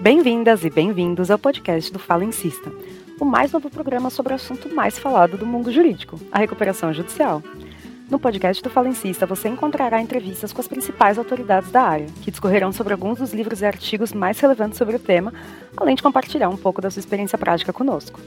[0.00, 2.72] Bem-vindas e bem-vindos ao podcast do Fala Insista,
[3.20, 7.42] o mais novo programa sobre o assunto mais falado do mundo jurídico, a recuperação judicial.
[8.10, 12.30] No podcast do Fala Insista, você encontrará entrevistas com as principais autoridades da área, que
[12.30, 15.32] discorrerão sobre alguns dos livros e artigos mais relevantes sobre o tema,
[15.76, 18.20] além de compartilhar um pouco da sua experiência prática conosco.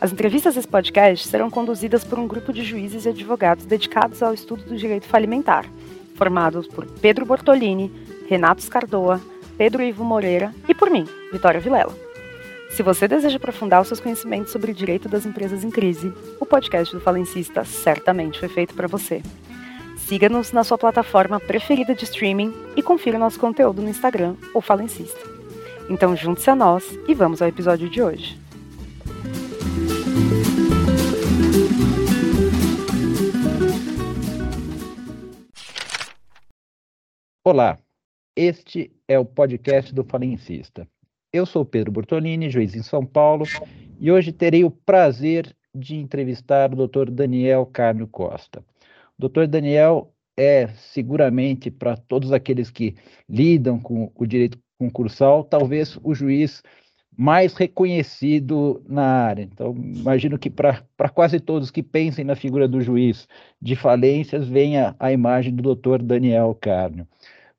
[0.00, 4.32] As entrevistas desse podcast serão conduzidas por um grupo de juízes e advogados dedicados ao
[4.32, 5.66] estudo do direito falimentar,
[6.18, 7.90] formados por Pedro Bortolini,
[8.28, 9.20] Renato Scardoa,
[9.56, 11.94] Pedro Ivo Moreira e por mim, Vitória Vilela.
[12.70, 16.44] Se você deseja aprofundar os seus conhecimentos sobre o direito das empresas em crise, o
[16.44, 19.22] podcast do Falencista certamente foi feito para você.
[19.96, 25.20] Siga-nos na sua plataforma preferida de streaming e confira nosso conteúdo no Instagram, o Falencista.
[25.88, 28.38] Então junte-se a nós e vamos ao episódio de hoje.
[37.50, 37.78] Olá,
[38.36, 40.86] este é o podcast do Falencista.
[41.32, 43.46] Eu sou Pedro Bortolini, juiz em São Paulo,
[43.98, 47.10] e hoje terei o prazer de entrevistar o Dr.
[47.10, 48.62] Daniel Carmo Costa.
[49.18, 49.46] O Dr.
[49.46, 52.94] Daniel é seguramente para todos aqueles que
[53.26, 56.62] lidam com o direito concursal, talvez o juiz
[57.16, 59.42] mais reconhecido na área.
[59.42, 63.26] Então, imagino que para quase todos que pensem na figura do juiz
[63.60, 67.08] de falências, venha a imagem do doutor Daniel Carnio.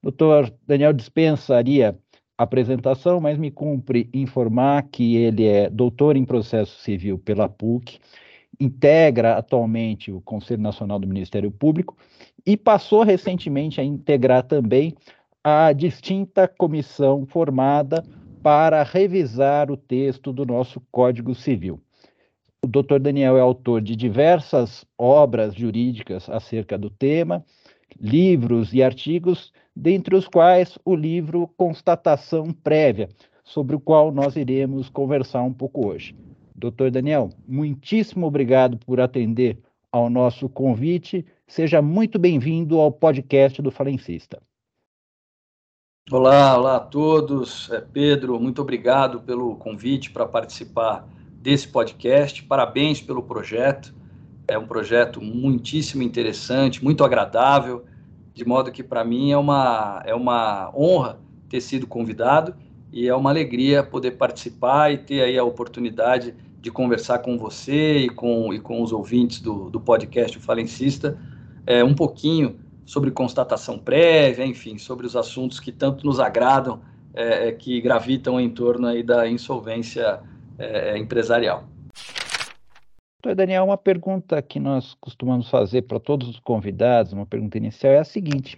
[0.02, 1.97] Doutor Daniel dispensaria
[2.38, 8.00] apresentação, mas me cumpre informar que ele é doutor em processo civil pela PUC,
[8.59, 11.97] integra atualmente o Conselho Nacional do Ministério Público
[12.45, 14.95] e passou recentemente a integrar também
[15.44, 18.05] a distinta comissão formada
[18.42, 21.81] para revisar o texto do nosso Código Civil.
[22.64, 23.00] O Dr.
[23.00, 27.44] Daniel é autor de diversas obras jurídicas acerca do tema,
[28.00, 33.08] livros e artigos, dentre os quais o livro Constatação Prévia,
[33.45, 36.14] sobre o qual nós iremos conversar um pouco hoje.
[36.54, 39.58] Doutor Daniel, muitíssimo obrigado por atender
[39.89, 41.26] ao nosso convite.
[41.48, 44.42] Seja muito bem-vindo ao podcast do Falencista.
[46.11, 47.71] Olá, olá a todos.
[47.71, 52.43] É Pedro, muito obrigado pelo convite para participar desse podcast.
[52.43, 53.95] Parabéns pelo projeto.
[54.45, 57.86] É um projeto muitíssimo interessante, muito agradável,
[58.39, 61.20] de modo que para mim é uma, é uma honra
[61.50, 62.55] ter sido convidado
[62.89, 67.98] e é uma alegria poder participar e ter aí a oportunidade de conversar com você
[67.98, 71.20] e com, e com os ouvintes do, do podcast Falencista
[71.67, 72.55] é, um pouquinho
[72.86, 76.80] sobre constatação prévia, enfim, sobre os assuntos que tanto nos agradam,
[77.14, 80.22] é, é que gravitam em torno aí da insolvência
[80.58, 81.66] é, empresarial.
[83.21, 87.91] Doutor Daniel, uma pergunta que nós costumamos fazer para todos os convidados, uma pergunta inicial,
[87.91, 88.57] é a seguinte: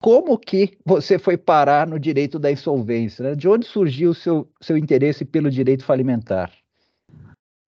[0.00, 3.24] como que você foi parar no direito da insolvência?
[3.24, 3.34] Né?
[3.34, 6.52] De onde surgiu o seu, seu interesse pelo direito falimentar?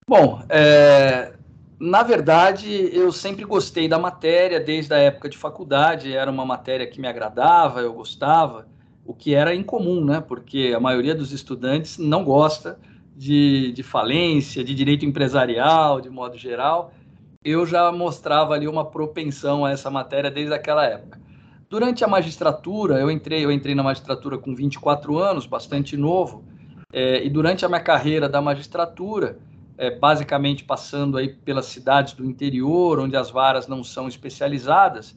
[0.09, 1.33] Bom, é,
[1.81, 6.87] na verdade, eu sempre gostei da matéria, desde a época de faculdade, era uma matéria
[6.87, 8.69] que me agradava, eu gostava,
[9.05, 10.21] o que era incomum, né?
[10.21, 12.79] Porque a maioria dos estudantes não gosta
[13.17, 16.93] de, de falência, de direito empresarial, de modo geral,
[17.45, 21.21] eu já mostrava ali uma propensão a essa matéria desde aquela época.
[21.69, 26.45] Durante a magistratura, eu entrei, eu entrei na magistratura com 24 anos, bastante novo,
[26.93, 29.39] é, e durante a minha carreira da magistratura,
[29.77, 35.17] é, basicamente passando aí pelas cidades do interior, onde as varas não são especializadas,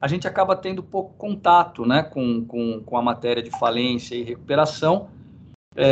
[0.00, 4.22] a gente acaba tendo pouco contato né, com, com, com a matéria de falência e
[4.22, 5.08] recuperação,
[5.76, 5.86] é,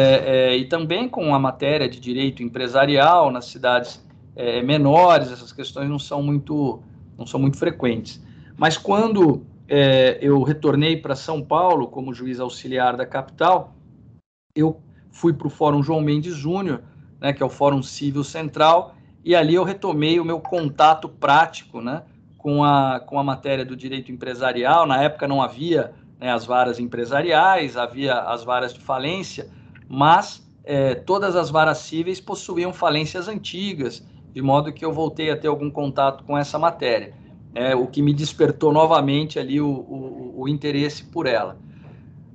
[0.52, 4.04] é, e também com a matéria de direito empresarial nas cidades
[4.36, 6.80] é, menores, essas questões não são muito,
[7.18, 8.22] não são muito frequentes.
[8.56, 13.74] Mas quando é, eu retornei para São Paulo como juiz auxiliar da capital,
[14.54, 16.82] eu fui para o Fórum João Mendes Júnior,
[17.20, 18.94] né, que é o Fórum Civil Central,
[19.24, 22.02] e ali eu retomei o meu contato prático né,
[22.38, 24.86] com, a, com a matéria do direito empresarial.
[24.86, 29.48] Na época não havia né, as varas empresariais, havia as varas de falência,
[29.94, 34.02] mas é, todas as varas cíveis possuíam falências antigas,
[34.32, 37.12] de modo que eu voltei a ter algum contato com essa matéria,
[37.54, 41.58] é, o que me despertou novamente ali o, o, o interesse por ela.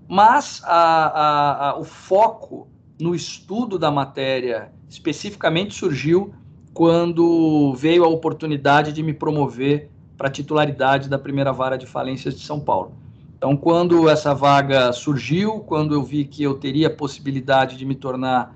[0.07, 2.68] Mas a, a, a, o foco
[3.00, 6.36] no estudo da matéria especificamente surgiu
[6.75, 12.36] quando veio a oportunidade de me promover para a titularidade da primeira vara de falências
[12.36, 12.94] de São Paulo.
[13.37, 17.93] Então, quando essa vaga surgiu, quando eu vi que eu teria a possibilidade de me
[17.93, 18.55] tornar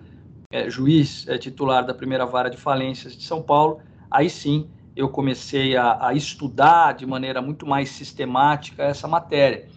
[0.52, 3.80] é, juiz é, titular da primeira vara de falências de São Paulo,
[4.10, 9.68] aí sim eu comecei a, a estudar de maneira muito mais sistemática essa matéria.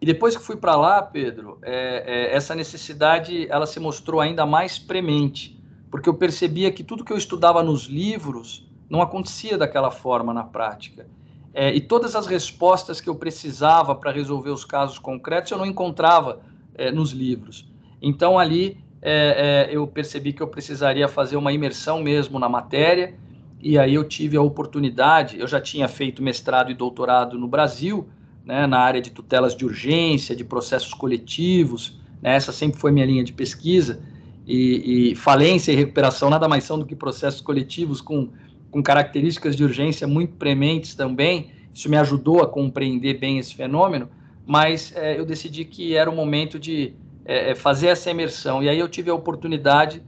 [0.00, 4.46] E depois que fui para lá, Pedro, é, é, essa necessidade ela se mostrou ainda
[4.46, 5.60] mais premente,
[5.90, 10.44] porque eu percebia que tudo que eu estudava nos livros não acontecia daquela forma na
[10.44, 11.06] prática.
[11.52, 15.66] É, e todas as respostas que eu precisava para resolver os casos concretos eu não
[15.66, 16.40] encontrava
[16.74, 17.68] é, nos livros.
[18.00, 23.14] Então ali é, é, eu percebi que eu precisaria fazer uma imersão mesmo na matéria,
[23.60, 25.38] e aí eu tive a oportunidade.
[25.38, 28.08] Eu já tinha feito mestrado e doutorado no Brasil,
[28.44, 33.06] né, na área de tutelas de urgência, de processos coletivos, né, essa sempre foi minha
[33.06, 34.00] linha de pesquisa,
[34.46, 38.30] e, e falência e recuperação nada mais são do que processos coletivos com
[38.70, 41.50] com características de urgência muito prementes também.
[41.74, 44.08] Isso me ajudou a compreender bem esse fenômeno,
[44.46, 46.94] mas é, eu decidi que era o momento de
[47.24, 48.62] é, é, fazer essa imersão.
[48.62, 50.02] E aí eu tive a oportunidade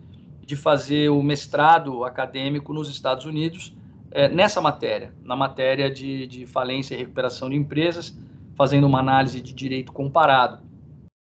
[0.45, 3.75] de fazer o mestrado acadêmico nos Estados Unidos
[4.11, 8.17] é, nessa matéria, na matéria de, de falência e recuperação de empresas,
[8.55, 10.63] fazendo uma análise de direito comparado.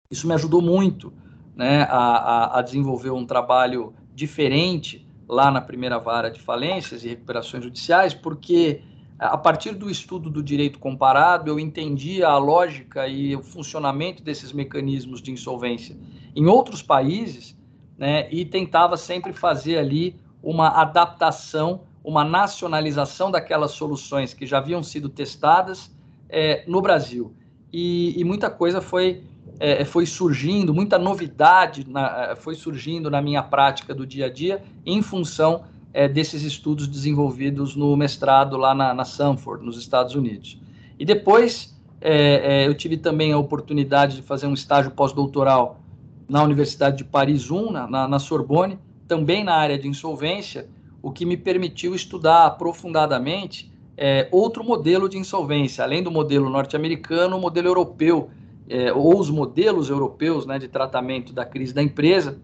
[0.09, 1.13] Isso me ajudou muito
[1.55, 7.09] né, a, a, a desenvolver um trabalho diferente lá na primeira vara de falências e
[7.09, 8.81] recuperações judiciais, porque
[9.19, 14.51] a partir do estudo do direito comparado, eu entendia a lógica e o funcionamento desses
[14.51, 15.95] mecanismos de insolvência
[16.35, 17.55] em outros países,
[17.97, 24.83] né, e tentava sempre fazer ali uma adaptação, uma nacionalização daquelas soluções que já haviam
[24.83, 25.95] sido testadas
[26.27, 27.33] é, no Brasil.
[27.71, 29.23] E, e muita coisa foi
[29.63, 34.25] é, é, foi surgindo, muita novidade na, é, foi surgindo na minha prática do dia
[34.25, 35.63] a dia em função
[35.93, 40.59] é, desses estudos desenvolvidos no mestrado lá na, na Sanford, nos Estados Unidos.
[40.99, 45.79] E depois é, é eu tive também a oportunidade de fazer um estágio pós-doutoral
[46.27, 48.77] na Universidade de Paris 1, na, na Sorbonne,
[49.07, 50.67] também na área de insolvência,
[51.01, 57.37] o que me permitiu estudar aprofundadamente é, outro modelo de insolvência, além do modelo norte-americano,
[57.37, 58.29] o modelo europeu
[58.69, 62.39] é, ou os modelos europeus né, de tratamento da crise da empresa,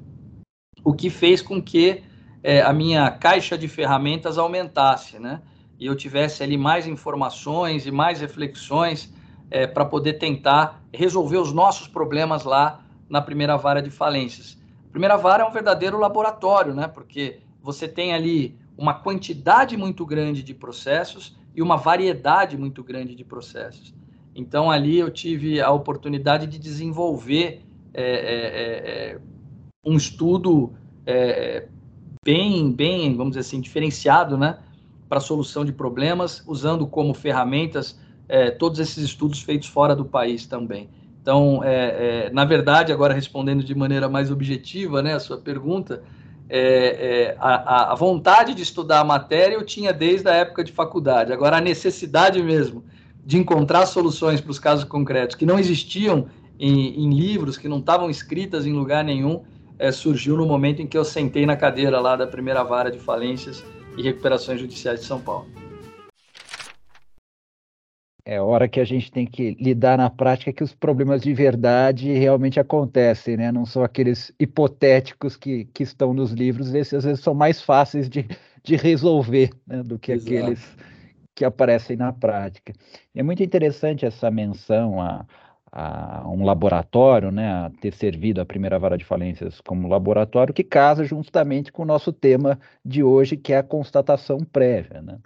[0.84, 2.04] o que fez com que
[2.44, 5.42] é, a minha caixa de ferramentas aumentasse, né?
[5.78, 9.14] E eu tivesse ali mais informações e mais reflexões
[9.50, 14.58] é, para poder tentar resolver os nossos problemas lá na primeira vara de falências.
[14.88, 16.88] A primeira vara é um verdadeiro laboratório, né?
[16.88, 23.16] Porque você tem ali uma quantidade muito grande de processos e uma variedade muito grande
[23.16, 23.94] de processos.
[24.40, 27.62] Então, ali eu tive a oportunidade de desenvolver
[27.94, 29.20] é, é, é, é
[29.84, 30.72] um estudo
[31.06, 31.68] é,
[32.24, 34.60] bem, bem, vamos dizer assim, diferenciado, né,
[35.10, 38.00] para solução de problemas, usando como ferramentas
[38.30, 40.90] é, todos esses estudos feitos fora do país também.
[41.22, 41.62] Então,
[42.32, 46.02] na verdade, agora respondendo de maneira mais objetiva, né, a sua pergunta,
[47.38, 51.34] a, a vontade de estudar a matéria eu tinha desde a época de faculdade.
[51.34, 52.84] Agora, a necessidade mesmo
[53.30, 56.26] de encontrar soluções para os casos concretos que não existiam
[56.60, 59.44] em, em, livros, que não estavam escritas em lugar nenhum,
[59.78, 62.98] é, surgiu no momento em que eu sentei na cadeira lá da primeira vara de
[62.98, 63.64] falências
[63.96, 65.46] e recuperações judiciais de São Paulo.
[68.26, 72.12] É hora que a gente tem que lidar na prática que os problemas de verdade
[72.12, 73.52] realmente acontecem, né?
[73.52, 78.10] Não são aqueles hipotéticos que, que estão nos livros, esses às vezes são mais fáceis
[78.10, 78.26] de,
[78.64, 79.84] de resolver né?
[79.84, 80.36] do que Exato.
[80.36, 80.78] aqueles
[81.40, 82.74] que aparecem na prática.
[83.16, 85.26] É muito interessante essa menção a,
[85.72, 90.66] a um laboratório, né, a ter servido a primeira vara de falências como laboratório, que
[90.66, 95.02] casa justamente com o nosso tema de hoje, que é a constatação prévia.
[95.02, 95.18] Né?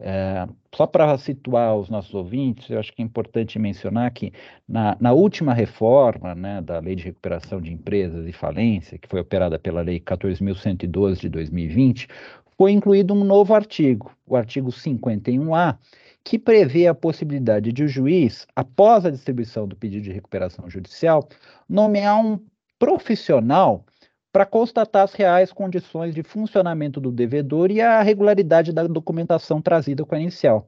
[0.00, 4.32] É, só para situar os nossos ouvintes, eu acho que é importante mencionar que
[4.66, 9.20] na, na última reforma né, da Lei de Recuperação de Empresas e Falência, que foi
[9.20, 12.08] operada pela Lei 14.112 de 2020,
[12.56, 15.76] foi incluído um novo artigo, o artigo 51A,
[16.22, 21.28] que prevê a possibilidade de o juiz, após a distribuição do pedido de recuperação judicial,
[21.68, 22.40] nomear um
[22.78, 23.84] profissional
[24.32, 30.04] para constatar as reais condições de funcionamento do devedor e a regularidade da documentação trazida
[30.04, 30.66] com a inicial.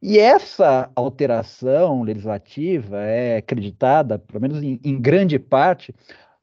[0.00, 5.94] E essa alteração legislativa é acreditada, pelo menos em, em grande parte,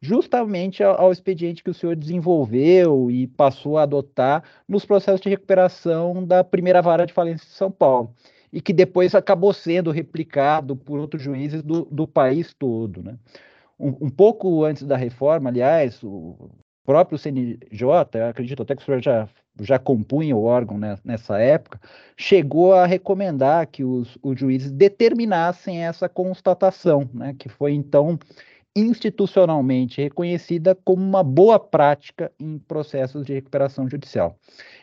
[0.04, 5.30] justamente ao, ao, expediente que o senhor desenvolveu e passou a adotar nos processos de
[5.30, 8.14] recuperação da primeira vara de falência de São Paulo,
[8.52, 13.02] e que depois acabou sendo replicado por outros juízes do, do país todo.
[13.02, 13.16] Né?
[13.80, 16.50] Um, um, pouco antes da reforma, aliás, o
[16.86, 19.30] próprio CNJ, acredito até que o senhor já,
[19.62, 21.80] já compunha o órgão né, nessa época,
[22.18, 28.20] chegou a recomendar que os, os juízes determinassem essa constatação, né, que foi então
[28.76, 34.38] institucionalmente reconhecida como uma boa prática em processos de recuperação judicial.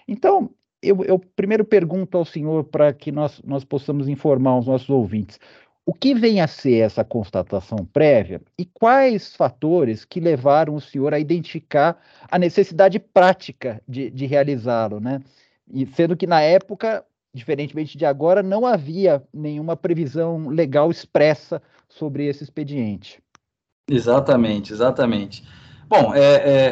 [0.07, 0.51] Então,
[0.83, 5.39] eu, eu primeiro pergunto ao senhor para que nós, nós possamos informar os nossos ouvintes.
[5.85, 11.13] O que vem a ser essa constatação prévia e quais fatores que levaram o senhor
[11.13, 15.21] a identificar a necessidade prática de, de realizá-lo, né?
[15.73, 17.05] E sendo que na época,
[17.35, 23.21] diferentemente de agora, não havia nenhuma previsão legal expressa sobre esse expediente.
[23.91, 25.45] Exatamente, exatamente.
[25.89, 26.65] Bom, é, é,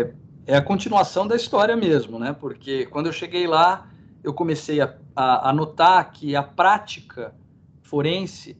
[0.00, 0.14] é,
[0.46, 2.32] é, a continuação da história mesmo, né?
[2.32, 3.86] Porque quando eu cheguei lá,
[4.24, 7.34] eu comecei a, a, a notar que a prática
[7.82, 8.56] forense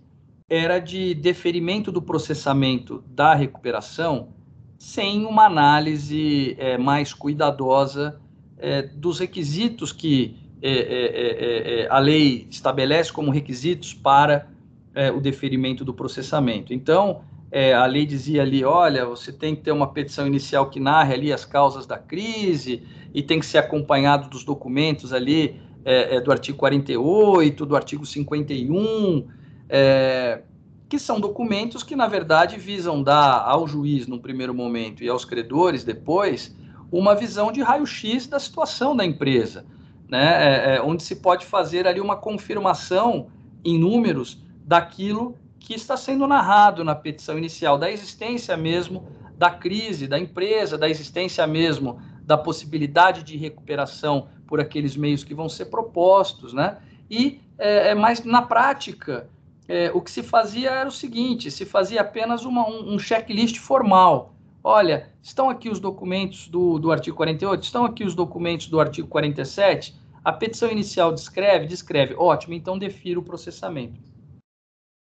[0.46, 4.28] era de deferimento do processamento da recuperação
[4.78, 8.20] sem uma análise é, mais cuidadosa
[8.58, 14.46] é, dos requisitos que é, é, é, é a lei estabelece como requisitos para
[15.16, 16.74] o deferimento do processamento.
[16.74, 17.22] Então,
[17.74, 21.32] a lei dizia ali, olha, você tem que ter uma petição inicial que narre ali
[21.32, 22.82] as causas da crise
[23.12, 25.60] e tem que ser acompanhado dos documentos ali
[26.24, 29.26] do artigo 48, do artigo 51,
[29.68, 30.42] é,
[30.88, 35.24] que são documentos que, na verdade, visam dar ao juiz, num primeiro momento, e aos
[35.24, 36.54] credores depois,
[36.92, 39.64] uma visão de raio-x da situação da empresa,
[40.06, 40.74] né?
[40.74, 43.28] É, é, onde se pode fazer ali uma confirmação
[43.64, 50.06] em números daquilo que está sendo narrado na petição inicial, da existência mesmo da crise
[50.06, 55.66] da empresa, da existência mesmo da possibilidade de recuperação por aqueles meios que vão ser
[55.66, 56.78] propostos, né?
[57.10, 59.28] E, é, é mas na prática,
[59.66, 63.58] é, o que se fazia era o seguinte: se fazia apenas uma, um, um checklist
[63.58, 64.34] formal.
[64.62, 69.08] Olha, estão aqui os documentos do, do artigo 48, estão aqui os documentos do artigo
[69.08, 70.00] 47.
[70.24, 73.98] A petição inicial descreve, descreve, ótimo, então defira o processamento.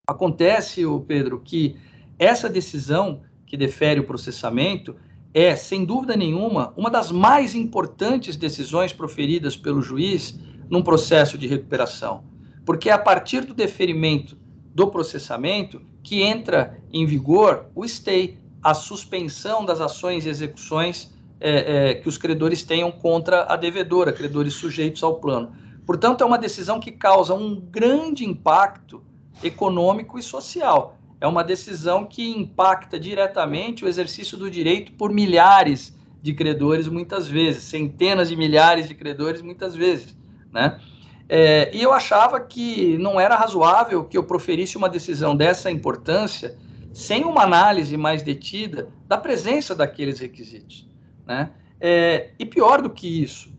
[0.08, 1.76] Acontece, o Pedro, que
[2.18, 4.96] essa decisão que defere o processamento
[5.32, 10.36] é, sem dúvida nenhuma, uma das mais importantes decisões proferidas pelo juiz
[10.68, 12.24] num processo de recuperação,
[12.66, 14.36] porque é a partir do deferimento
[14.74, 21.90] do processamento que entra em vigor o stay, a suspensão das ações e execuções é,
[21.90, 25.52] é, que os credores tenham contra a devedora, credores sujeitos ao plano.
[25.86, 29.00] Portanto, é uma decisão que causa um grande impacto
[29.42, 30.98] econômico e social.
[31.20, 37.28] É uma decisão que impacta diretamente o exercício do direito por milhares de credores, muitas
[37.28, 40.16] vezes, centenas de milhares de credores, muitas vezes,
[40.52, 40.80] né?
[41.28, 46.58] É, e eu achava que não era razoável que eu proferisse uma decisão dessa importância
[46.92, 50.86] sem uma análise mais detida da presença daqueles requisitos.
[51.26, 51.50] Né?
[51.80, 53.50] É, e pior do que isso,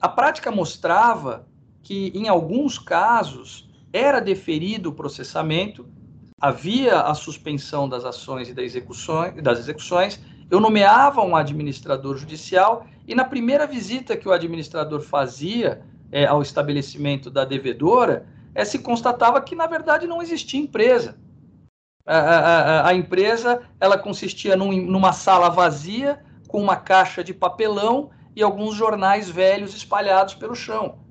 [0.00, 1.46] a prática mostrava
[1.82, 3.65] que, em alguns casos,
[3.96, 5.88] era deferido o processamento,
[6.40, 13.24] havia a suspensão das ações e das execuções, eu nomeava um administrador judicial e, na
[13.24, 19.54] primeira visita que o administrador fazia é, ao estabelecimento da devedora, é, se constatava que,
[19.54, 21.16] na verdade, não existia empresa.
[22.06, 28.10] A, a, a empresa ela consistia num, numa sala vazia, com uma caixa de papelão
[28.36, 31.05] e alguns jornais velhos espalhados pelo chão.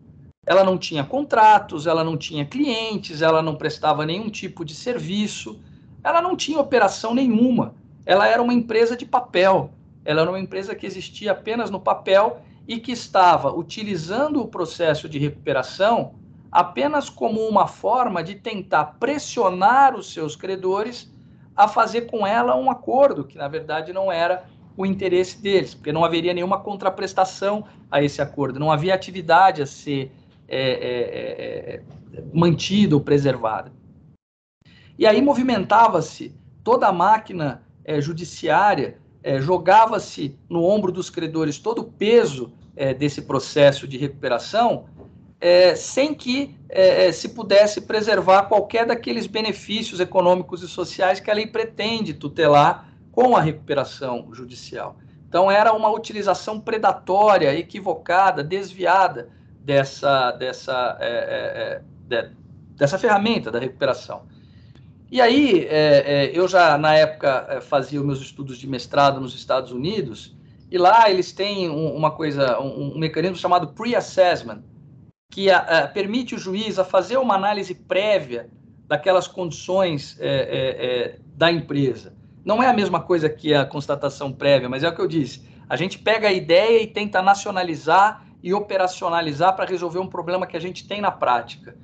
[0.46, 5.60] Ela não tinha contratos, ela não tinha clientes, ela não prestava nenhum tipo de serviço,
[6.04, 7.74] ela não tinha operação nenhuma.
[8.06, 9.72] Ela era uma empresa de papel.
[10.04, 15.10] Ela era uma empresa que existia apenas no papel e que estava utilizando o processo
[15.10, 16.14] de recuperação
[16.52, 21.12] apenas como uma forma de tentar pressionar os seus credores
[21.54, 24.46] a fazer com ela um acordo, que na verdade não era
[24.78, 29.66] o interesse deles, porque não haveria nenhuma contraprestação a esse acordo, não havia atividade a
[29.66, 30.14] ser
[30.48, 31.82] é, é,
[32.18, 33.72] é, mantida ou preservada.
[34.98, 36.34] E aí movimentava-se
[36.64, 42.94] toda a máquina é, judiciária é, jogava-se no ombro dos credores todo o peso é,
[42.94, 44.86] desse processo de recuperação,
[45.42, 51.32] é, sem que é, é, se pudesse preservar qualquer daqueles benefícios econômicos e sociais que
[51.32, 54.98] a lei pretende tutelar com a recuperação judicial.
[55.28, 59.30] Então, era uma utilização predatória, equivocada, desviada
[59.66, 62.30] dessa, dessa, é, de,
[62.78, 64.24] dessa ferramenta da recuperação.
[65.12, 69.36] E aí, é, é, eu já na época é, fazia meus estudos de mestrado nos
[69.36, 70.36] Estados Unidos,
[70.72, 74.64] e lá eles têm um, uma coisa, um, um, mecanismo chamado pre-assessment,
[75.32, 78.50] que a, a, permite o juiz a fazer uma análise prévia
[78.88, 82.14] daquelas condições é, é, é, da empresa.
[82.44, 85.48] Não é a mesma coisa que a constatação prévia, mas é o que eu disse.
[85.68, 90.56] A gente pega a ideia e tenta nacionalizar e operacionalizar para resolver um problema que
[90.56, 91.76] a gente tem na prática.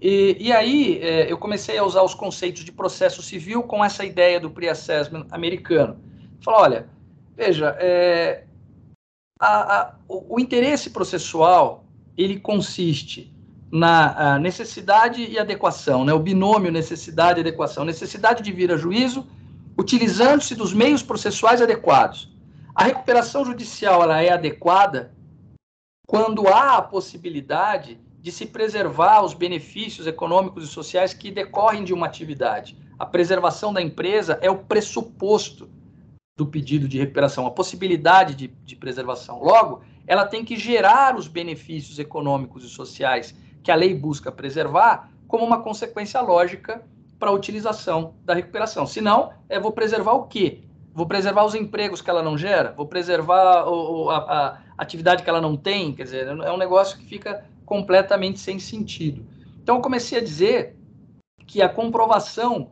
[0.00, 4.04] E, e aí é, eu comecei a usar os conceitos de processo civil com essa
[4.04, 5.98] ideia do pre-assessment americano.
[6.40, 6.88] Falar, olha,
[7.36, 8.44] veja, é,
[9.40, 11.84] a, a, o, o, interesse processual
[12.16, 13.34] ele consiste
[13.72, 16.12] na necessidade e adequação, né?
[16.12, 17.84] o binômio necessidade e adequação.
[17.84, 19.26] Necessidade de vir a juízo
[19.76, 22.32] utilizando-se dos meios processuais adequados.
[22.72, 25.15] A recuperação judicial ela é adequada
[26.06, 31.92] quando há a possibilidade de se preservar os benefícios econômicos e sociais que decorrem de
[31.92, 32.76] uma atividade.
[32.98, 35.68] A preservação da empresa é o pressuposto
[36.36, 39.42] do pedido de recuperação, a possibilidade de, de preservação.
[39.42, 45.10] Logo, ela tem que gerar os benefícios econômicos e sociais que a lei busca preservar
[45.26, 46.82] como uma consequência lógica
[47.18, 48.86] para a utilização da recuperação.
[48.86, 50.62] Senão, é vou preservar o quê?
[50.92, 52.72] Vou preservar os empregos que ela não gera?
[52.76, 55.94] Vou preservar o, a, a atividade que ela não tem?
[55.94, 59.26] Quer dizer, é um negócio que fica completamente sem sentido.
[59.62, 60.76] Então, eu comecei a dizer
[61.46, 62.70] que a comprovação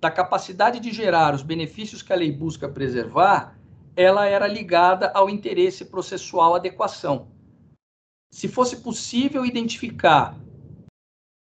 [0.00, 3.58] da capacidade de gerar os benefícios que a lei busca preservar,
[3.96, 7.28] ela era ligada ao interesse processual adequação.
[8.32, 10.36] Se fosse possível identificar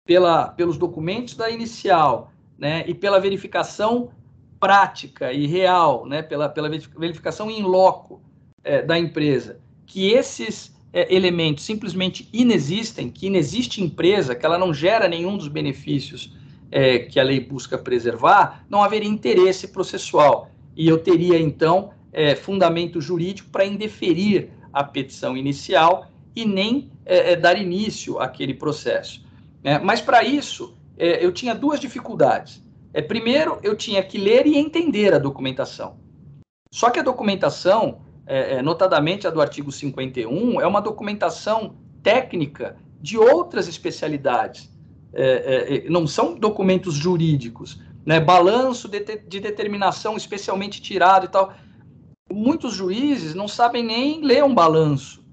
[0.07, 4.11] pela, pelos documentos da inicial né, e pela verificação
[4.59, 8.23] prática e real, né, pela, pela verificação em loco
[8.65, 14.75] é, da empresa, que esses é, elementos simplesmente inexistem, que inexiste empresa, que ela não
[14.75, 16.35] gera nenhum dos benefícios
[16.71, 20.51] é, que a lei busca preservar, não haveria interesse processual.
[20.77, 27.33] E eu teria, então, é, fundamento jurídico para indeferir a petição inicial e nem é,
[27.33, 29.25] é, dar início àquele processo.
[29.63, 29.79] Né?
[29.79, 32.63] Mas, para isso, é, eu tinha duas dificuldades.
[32.93, 35.97] É, primeiro, eu tinha que ler e entender a documentação.
[36.71, 43.17] Só que a documentação, é, notadamente a do artigo 51, é uma documentação técnica de
[43.17, 44.71] outras especialidades
[45.19, 48.21] é, é, é, não são documentos jurídicos, né?
[48.21, 51.55] Balanço de, de determinação especialmente tirado e tal.
[52.31, 55.25] Muitos juízes não sabem nem ler um balanço,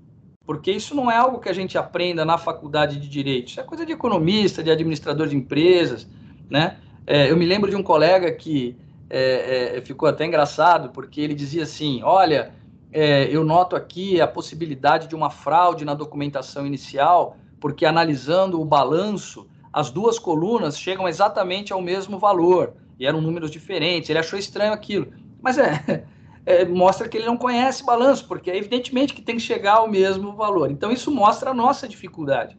[0.46, 3.50] porque isso não é algo que a gente aprenda na faculdade de direito.
[3.50, 6.08] Isso é coisa de economista, de administrador de empresas,
[6.50, 6.78] né?
[7.06, 8.78] É, eu me lembro de um colega que
[9.10, 12.54] é, é, ficou até engraçado, porque ele dizia assim: Olha,
[12.94, 18.66] é, eu noto aqui a possibilidade de uma fraude na documentação inicial, porque analisando o
[18.66, 24.38] balanço, as duas colunas chegam exatamente ao mesmo valor, e eram números diferentes, ele achou
[24.38, 25.12] estranho aquilo.
[25.42, 26.06] Mas é,
[26.46, 29.90] é, mostra que ele não conhece balanço, porque é evidentemente que tem que chegar ao
[29.90, 30.70] mesmo valor.
[30.70, 32.56] Então, isso mostra a nossa dificuldade,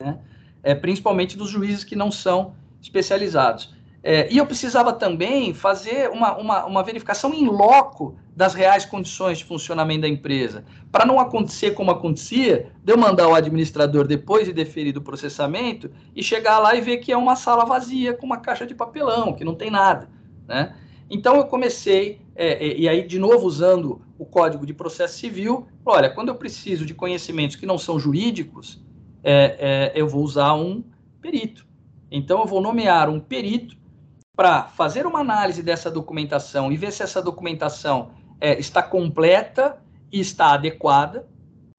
[0.00, 0.20] né?
[0.62, 3.74] é, principalmente dos juízes que não são especializados.
[4.04, 9.38] É, e eu precisava também fazer uma, uma, uma verificação em loco das reais condições
[9.38, 10.64] de funcionamento da empresa.
[10.90, 15.88] Para não acontecer como acontecia, de eu mandar o administrador depois de deferido o processamento
[16.16, 19.32] e chegar lá e ver que é uma sala vazia com uma caixa de papelão,
[19.32, 20.08] que não tem nada.
[20.48, 20.74] Né?
[21.08, 25.68] Então eu comecei, é, é, e aí de novo usando o Código de Processo Civil,
[25.86, 28.82] olha, quando eu preciso de conhecimentos que não são jurídicos,
[29.22, 30.82] é, é eu vou usar um
[31.20, 31.64] perito.
[32.10, 33.76] Então eu vou nomear um perito
[34.34, 39.78] para fazer uma análise dessa documentação e ver se essa documentação é, está completa
[40.10, 41.28] e está adequada,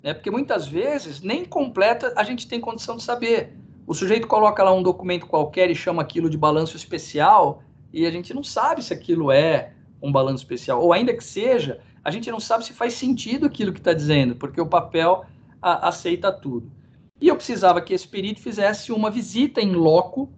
[0.02, 0.14] né?
[0.14, 3.58] porque muitas vezes nem completa a gente tem condição de saber.
[3.88, 8.12] O sujeito coloca lá um documento qualquer e chama aquilo de balanço especial e a
[8.12, 12.30] gente não sabe se aquilo é um balanço especial, ou ainda que seja, a gente
[12.30, 15.26] não sabe se faz sentido aquilo que está dizendo, porque o papel
[15.62, 16.72] a, aceita tudo.
[17.20, 20.30] E eu precisava que esse perito fizesse uma visita em loco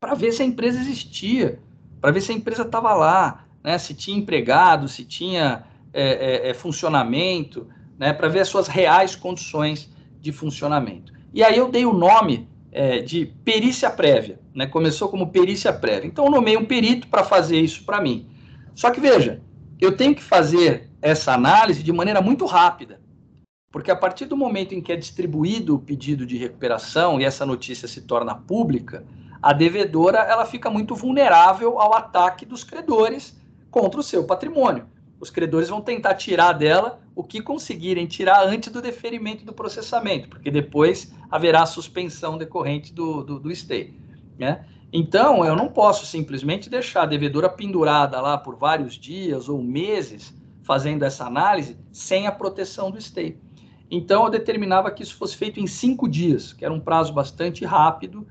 [0.00, 1.58] para ver se a empresa existia,
[2.00, 6.50] para ver se a empresa estava lá, né, se tinha empregado, se tinha é, é,
[6.50, 7.66] é funcionamento,
[7.98, 11.12] né, para ver as suas reais condições de funcionamento.
[11.34, 16.06] E aí eu dei o nome é, de perícia prévia, né, começou como perícia prévia.
[16.06, 18.28] Então eu nomei um perito para fazer isso para mim.
[18.74, 19.42] Só que veja,
[19.80, 23.00] eu tenho que fazer essa análise de maneira muito rápida,
[23.70, 27.44] porque a partir do momento em que é distribuído o pedido de recuperação e essa
[27.44, 29.04] notícia se torna pública,
[29.42, 33.36] a devedora ela fica muito vulnerável ao ataque dos credores
[33.70, 34.86] contra o seu patrimônio.
[35.20, 40.28] Os credores vão tentar tirar dela o que conseguirem tirar antes do deferimento do processamento,
[40.28, 43.98] porque depois haverá suspensão decorrente do, do, do stay.
[44.38, 44.64] Né?
[44.92, 50.32] Então, eu não posso simplesmente deixar a devedora pendurada lá por vários dias ou meses
[50.62, 53.38] fazendo essa análise sem a proteção do stay.
[53.90, 57.64] Então, eu determinava que isso fosse feito em cinco dias, que era um prazo bastante
[57.64, 58.26] rápido.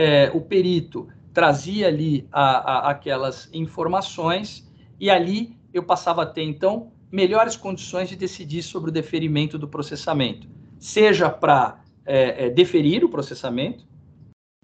[0.00, 4.64] É, o perito trazia ali a, a, aquelas informações
[5.00, 9.66] e ali eu passava a ter, então, melhores condições de decidir sobre o deferimento do
[9.66, 10.46] processamento,
[10.78, 13.84] seja para é, é, deferir o processamento,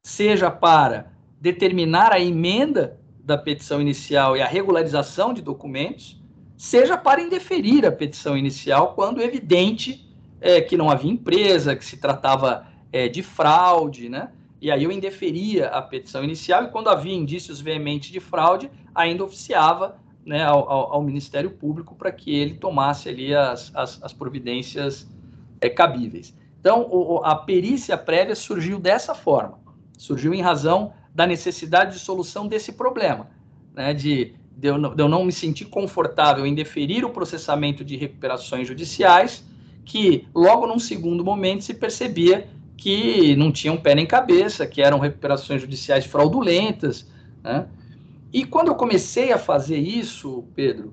[0.07, 6.23] seja para determinar a emenda da petição inicial e a regularização de documentos,
[6.57, 10.09] seja para indeferir a petição inicial quando evidente
[10.41, 14.31] é, que não havia empresa, que se tratava é, de fraude, né?
[14.65, 19.23] E aí eu indeferia a petição inicial e quando havia indícios veementes de fraude, ainda
[19.23, 25.07] oficiava né, ao, ao, Ministério Público para que ele tomasse ali as, as, as providências
[25.61, 26.35] é, cabíveis.
[26.59, 29.59] Então, o, a perícia prévia surgiu dessa forma,
[29.99, 33.29] surgiu em razão da necessidade de solução desse problema,
[33.75, 37.99] né, de, de, eu, de eu não me sentir confortável em deferir o processamento de
[37.99, 39.45] recuperações judiciais,
[39.85, 44.99] que logo num segundo momento se percebia que não tinham pé nem cabeça, que eram
[44.99, 47.07] recuperações judiciais fraudulentas,
[47.43, 47.67] né?
[48.33, 50.93] E quando eu comecei a fazer isso, Pedro,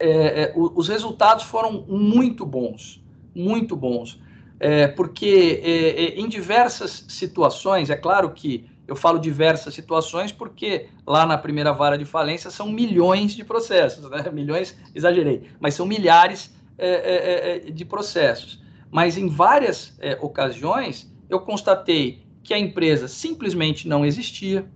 [0.00, 4.18] é, é, os resultados foram muito bons, muito bons,
[4.58, 10.86] é, porque é, é, em diversas situações, é claro que eu falo diversas situações porque
[11.06, 14.24] lá na primeira vara de falência são milhões de processos, né?
[14.32, 18.62] milhões, exagerei, mas são milhares é, de processos.
[18.90, 24.66] Mas em várias ocasiões eu constatei que a empresa simplesmente não existia,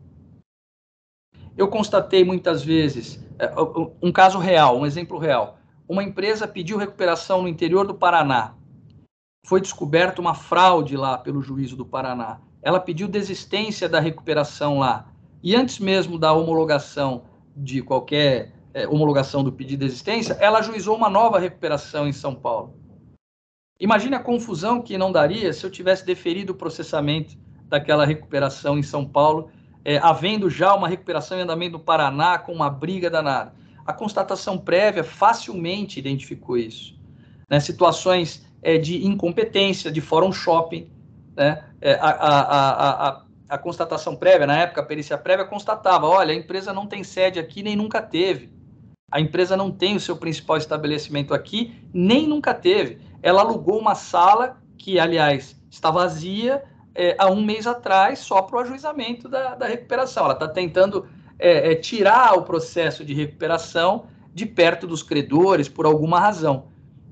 [1.56, 3.50] eu constatei muitas vezes é,
[4.02, 5.58] um caso real, um exemplo real.
[5.88, 8.54] Uma empresa pediu recuperação no interior do Paraná.
[9.46, 12.40] Foi descoberta uma fraude lá pelo juízo do Paraná.
[12.62, 15.10] Ela pediu desistência da recuperação lá.
[15.42, 17.24] E antes mesmo da homologação
[17.56, 22.34] de qualquer é, homologação do pedido de desistência, ela ajuizou uma nova recuperação em São
[22.34, 22.74] Paulo.
[23.82, 28.82] Imagine a confusão que não daria se eu tivesse deferido o processamento daquela recuperação em
[28.82, 29.50] São Paulo
[29.84, 33.52] é, havendo já uma recuperação em andamento no Paraná com uma briga danada.
[33.84, 36.96] A constatação prévia facilmente identificou isso.
[37.50, 37.58] Né?
[37.58, 40.88] Situações é, de incompetência, de fórum shopping,
[41.34, 41.64] né?
[41.80, 46.36] É, a, a, a, a, constatação prévia, na época, a perícia prévia constatava: olha, a
[46.36, 48.52] empresa não tem sede aqui, nem nunca teve.
[49.10, 53.00] A empresa não tem o seu principal estabelecimento aqui, nem nunca teve.
[53.22, 56.62] Ela alugou uma sala que, aliás, está vazia
[56.94, 60.24] é, há um mês atrás só para o ajuizamento da, da, recuperação.
[60.24, 61.06] Ela está tentando
[61.38, 66.64] é, é, tirar o processo de recuperação de perto dos credores por alguma razão.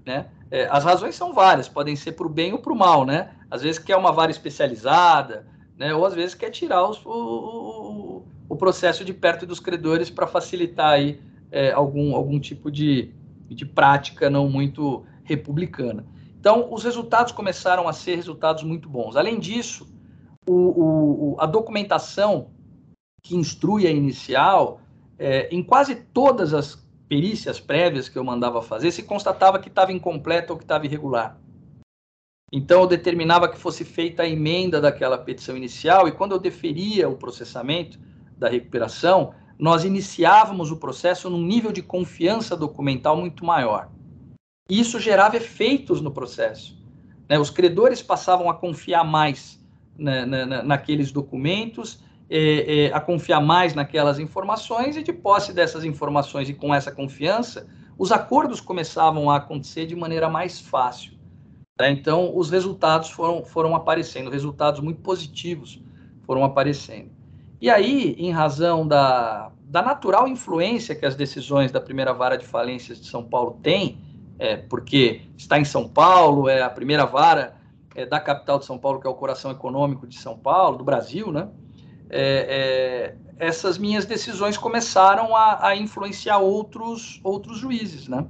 [0.04, 0.26] Né?
[0.50, 3.04] É, as razões são várias, podem ser para o bem ou para o mal.
[3.04, 3.30] Né?
[3.50, 5.46] Às vezes quer uma vara especializada,
[5.78, 5.94] né?
[5.94, 10.90] ou às vezes quer tirar os, o, o, processo de perto dos credores para facilitar
[10.90, 11.20] aí,
[11.50, 13.10] é, algum, algum tipo de,
[13.48, 16.04] de prática não muito republicana.
[16.38, 19.16] Então, os resultados começaram a ser resultados muito bons.
[19.16, 19.86] Além disso,
[20.48, 22.50] o, o, a documentação
[23.22, 24.80] que instrui a inicial,
[25.18, 26.76] é, em quase todas as
[27.08, 31.38] perícias prévias que eu mandava fazer, se constatava que estava incompleta ou que estava irregular.
[32.52, 37.08] Então, eu determinava que fosse feita a emenda daquela petição inicial, e quando eu deferia
[37.08, 37.98] o processamento
[38.36, 43.88] da recuperação, nós iniciávamos o processo num nível de confiança documental muito maior.
[44.70, 46.78] E isso gerava efeitos no processo.
[47.28, 47.38] Né?
[47.38, 49.60] Os credores passavam a confiar mais
[49.98, 55.84] na, na, naqueles documentos, é, é, a confiar mais naquelas informações, e de posse dessas
[55.84, 57.66] informações e com essa confiança,
[57.98, 61.14] os acordos começavam a acontecer de maneira mais fácil.
[61.78, 61.90] Né?
[61.90, 65.82] Então, os resultados foram, foram aparecendo, resultados muito positivos
[66.22, 67.10] foram aparecendo.
[67.60, 72.46] E aí, em razão da, da natural influência que as decisões da primeira vara de
[72.46, 73.98] falências de São Paulo têm,
[74.40, 77.56] é, porque está em São Paulo, é a primeira vara
[77.94, 80.84] é, da capital de São Paulo, que é o coração econômico de São Paulo, do
[80.84, 81.46] Brasil, né?
[82.08, 88.26] É, é, essas minhas decisões começaram a, a, influenciar outros, outros juízes, né?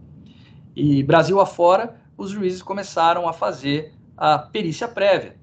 [0.74, 5.36] E Brasil afora, os juízes começaram a fazer a perícia prévia.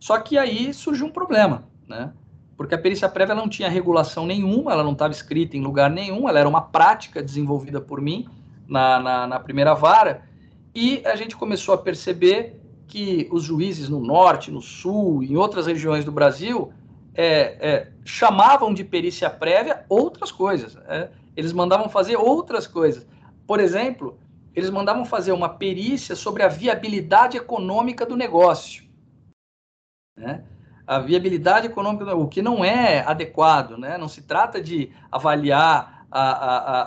[0.00, 2.12] Só que aí surgiu um problema, né?
[2.56, 6.28] Porque a perícia prévia não tinha regulação nenhuma, ela não estava escrita em lugar nenhum,
[6.28, 8.26] ela era uma prática desenvolvida por mim,
[8.70, 10.22] na, na, na primeira vara,
[10.74, 12.56] e a gente começou a perceber
[12.86, 16.72] que os juízes no norte, no sul, em outras regiões do Brasil,
[17.14, 20.76] é, é, chamavam de perícia prévia outras coisas.
[20.88, 23.06] É, eles mandavam fazer outras coisas.
[23.46, 24.18] Por exemplo,
[24.54, 28.84] eles mandavam fazer uma perícia sobre a viabilidade econômica do negócio.
[30.16, 30.44] Né?
[30.86, 33.96] A viabilidade econômica, o que não é adequado, né?
[33.98, 36.82] não se trata de avaliar a, a,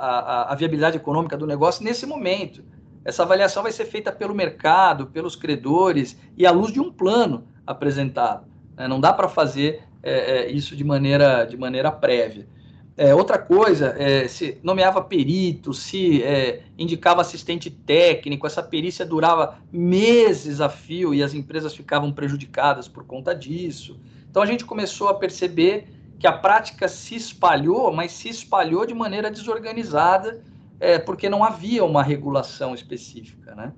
[0.50, 2.64] a, a viabilidade econômica do negócio nesse momento.
[3.06, 7.48] Essa avaliação vai ser feita pelo mercado, pelos credores e à luz de um plano
[7.66, 8.46] apresentado.
[8.76, 8.88] Né?
[8.88, 10.12] Não dá para fazer é,
[10.46, 12.48] é, isso de maneira, de maneira prévia.
[12.96, 19.58] É, outra coisa, é, se nomeava perito, se é, indicava assistente técnico, essa perícia durava
[19.72, 24.00] meses a fio e as empresas ficavam prejudicadas por conta disso.
[24.30, 25.88] Então a gente começou a perceber
[26.24, 30.42] que a prática se espalhou, mas se espalhou de maneira desorganizada,
[30.80, 33.54] é, porque não havia uma regulação específica.
[33.54, 33.74] Né?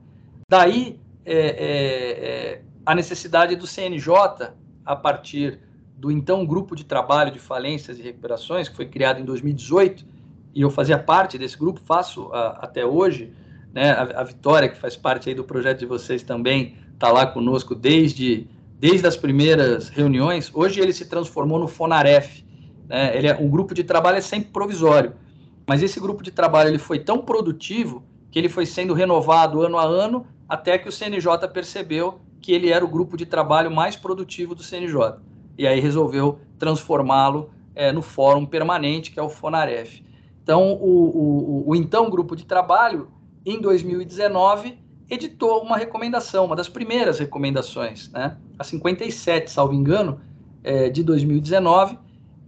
[0.47, 2.29] Daí é, é,
[2.59, 4.51] é a necessidade do CNJ,
[4.85, 5.59] a partir
[5.97, 10.05] do então Grupo de Trabalho de Falências e Recuperações, que foi criado em 2018,
[10.53, 13.33] e eu fazia parte desse grupo, faço a, até hoje,
[13.73, 17.25] né, a, a, Vitória, que faz parte aí do projeto de vocês também, está lá
[17.25, 18.47] conosco desde,
[18.79, 20.51] desde as primeiras reuniões.
[20.53, 22.43] Hoje ele se transformou no Fonaref.
[22.87, 25.13] Né, ele é, um grupo de trabalho é sempre provisório,
[25.67, 29.77] mas esse grupo de trabalho ele foi tão produtivo que ele foi sendo renovado ano
[29.77, 33.95] a ano, até que o CNJ percebeu que ele era o grupo de trabalho mais
[33.95, 35.15] produtivo do CNJ.
[35.57, 40.03] E aí resolveu transformá-lo é, no fórum permanente, que é o FONAREF.
[40.43, 43.09] Então, o, o, o, então grupo de trabalho,
[43.45, 44.77] em 2019,
[45.09, 50.19] editou uma recomendação, uma das primeiras recomendações, né, a 57, salvo engano,
[50.63, 51.97] é, de 2019,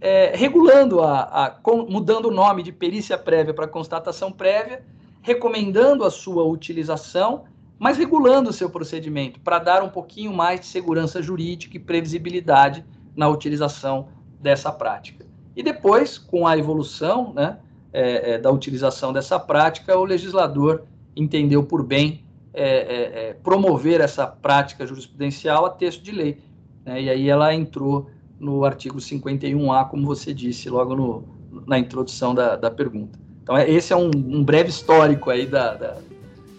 [0.00, 4.84] é, regulando a, a com, mudando o nome de perícia prévia para constatação prévia,
[5.22, 7.44] recomendando a sua utilização
[7.78, 12.84] mas regulando o seu procedimento para dar um pouquinho mais de segurança jurídica e previsibilidade
[13.16, 14.08] na utilização
[14.40, 15.24] dessa prática.
[15.54, 17.58] E depois, com a evolução né,
[17.92, 20.84] é, é, da utilização dessa prática, o legislador
[21.16, 22.24] entendeu por bem
[22.58, 26.38] é, é, é promover essa prática jurisprudencial a texto de lei.
[26.84, 31.24] Né, e aí ela entrou no artigo 51A, como você disse logo no,
[31.66, 33.18] na introdução da, da pergunta.
[33.42, 35.98] Então, é, esse é um, um breve histórico aí da, da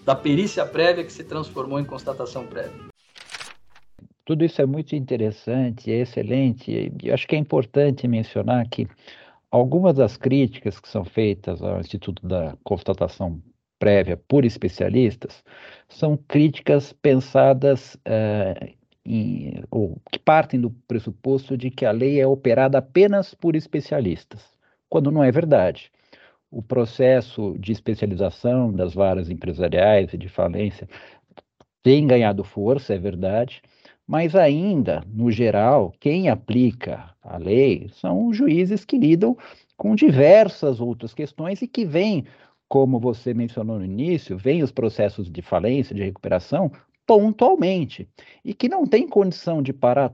[0.09, 2.89] da perícia prévia que se transformou em constatação prévia.
[4.25, 8.87] Tudo isso é muito interessante, é excelente, e acho que é importante mencionar que
[9.51, 13.39] algumas das críticas que são feitas ao Instituto da Constatação
[13.79, 15.43] Prévia por especialistas
[15.87, 18.69] são críticas pensadas uh,
[19.05, 24.45] em, ou que partem do pressuposto de que a lei é operada apenas por especialistas,
[24.89, 25.91] quando não é verdade.
[26.51, 30.87] O processo de especialização das varas empresariais e de falência
[31.81, 33.61] tem ganhado força, é verdade,
[34.05, 39.37] mas ainda, no geral, quem aplica a lei são os juízes que lidam
[39.77, 42.25] com diversas outras questões e que vêm,
[42.69, 46.71] como você mencionou no início, vêm os processos de falência, de recuperação,
[47.05, 48.07] pontualmente,
[48.45, 50.13] e que não tem condição de parar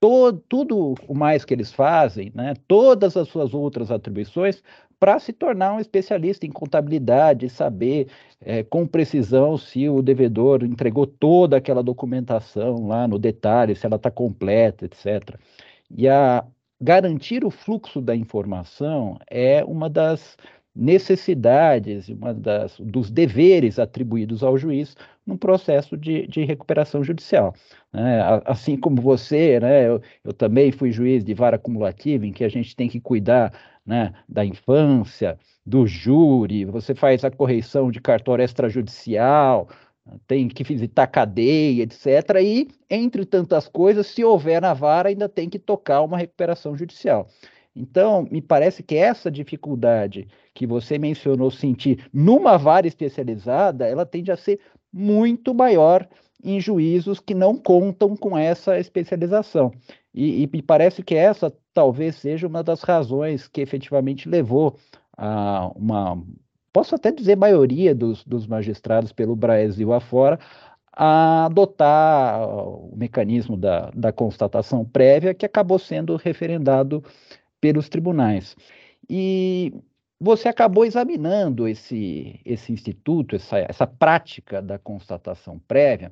[0.00, 4.60] todo, tudo o mais que eles fazem, né, todas as suas outras atribuições,
[4.98, 8.08] para se tornar um especialista em contabilidade, saber
[8.40, 13.96] é, com precisão se o devedor entregou toda aquela documentação lá no detalhe, se ela
[13.96, 15.36] está completa, etc.
[15.90, 16.44] E a
[16.80, 20.36] garantir o fluxo da informação é uma das
[20.74, 27.54] necessidades, uma das, dos deveres atribuídos ao juiz num processo de, de recuperação judicial.
[27.92, 28.20] Né?
[28.44, 32.48] Assim como você, né, eu, eu, também fui juiz de vara cumulativa, em que a
[32.48, 33.52] gente tem que cuidar
[33.84, 39.68] né, da infância, do júri, você faz a correção de cartório extrajudicial,
[40.26, 42.06] tem que visitar cadeia, etc.
[42.42, 47.28] E, entre tantas coisas, se houver na vara, ainda tem que tocar uma recuperação judicial.
[47.74, 54.30] Então, me parece que essa dificuldade que você mencionou sentir numa vara especializada, ela tende
[54.30, 54.60] a ser
[54.92, 56.06] muito maior
[56.44, 59.72] em juízos que não contam com essa especialização.
[60.12, 64.76] E, e me parece que essa talvez seja uma das razões que efetivamente levou
[65.16, 66.22] a uma,
[66.72, 70.38] posso até dizer, maioria dos, dos magistrados pelo Brasil afora
[70.94, 77.02] a adotar o mecanismo da, da constatação prévia que acabou sendo referendado
[77.62, 78.56] pelos tribunais.
[79.08, 79.72] E
[80.20, 86.10] você acabou examinando esse, esse instituto, essa, essa prática da constatação prévia,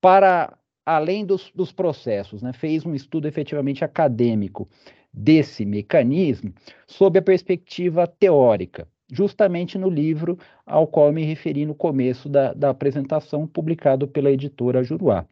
[0.00, 2.54] para além dos, dos processos, né?
[2.54, 4.66] fez um estudo efetivamente acadêmico
[5.12, 6.54] desse mecanismo
[6.86, 12.70] sob a perspectiva teórica, justamente no livro ao qual me referi no começo da, da
[12.70, 15.26] apresentação, publicado pela editora Juruá.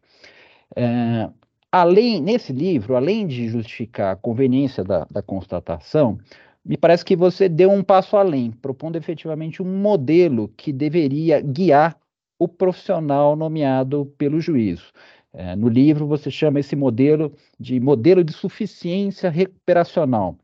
[0.75, 1.29] É,
[1.71, 6.17] além, nesse livro, além de justificar a conveniência da, da constatação,
[6.65, 11.97] me parece que você deu um passo além, propondo efetivamente um modelo que deveria guiar
[12.37, 14.91] o profissional nomeado pelo juízo.
[15.31, 20.37] É, no livro você chama esse modelo de modelo de suficiência recuperacional.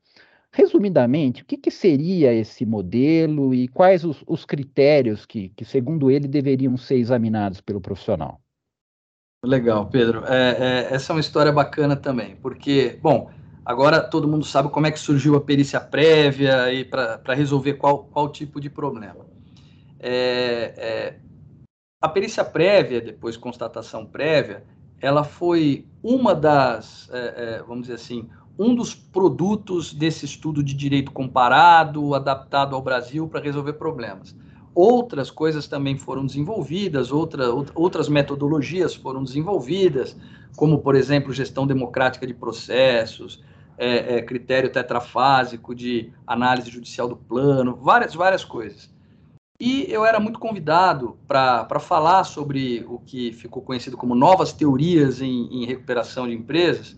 [0.52, 6.10] Resumidamente, o que, que seria esse modelo e quais os, os critérios que, que, segundo
[6.10, 8.40] ele, deveriam ser examinados pelo profissional?
[9.46, 10.24] Legal, Pedro.
[10.26, 13.30] É, é, essa é uma história bacana também, porque, bom,
[13.64, 18.06] agora todo mundo sabe como é que surgiu a perícia prévia e para resolver qual,
[18.06, 19.26] qual tipo de problema.
[20.00, 21.20] É, é,
[22.02, 24.64] a perícia prévia, depois constatação prévia,
[25.00, 27.18] ela foi uma das, é,
[27.58, 33.28] é, vamos dizer assim, um dos produtos desse estudo de direito comparado, adaptado ao Brasil
[33.28, 34.36] para resolver problemas.
[34.76, 40.16] Outras coisas também foram desenvolvidas, outra, outras metodologias foram desenvolvidas,
[40.58, 43.42] como, por exemplo, gestão democrática de processos,
[43.78, 48.94] é, é, critério tetrafásico de análise judicial do plano, várias, várias coisas.
[49.60, 55.22] E eu era muito convidado para falar sobre o que ficou conhecido como novas teorias
[55.22, 56.98] em, em recuperação de empresas,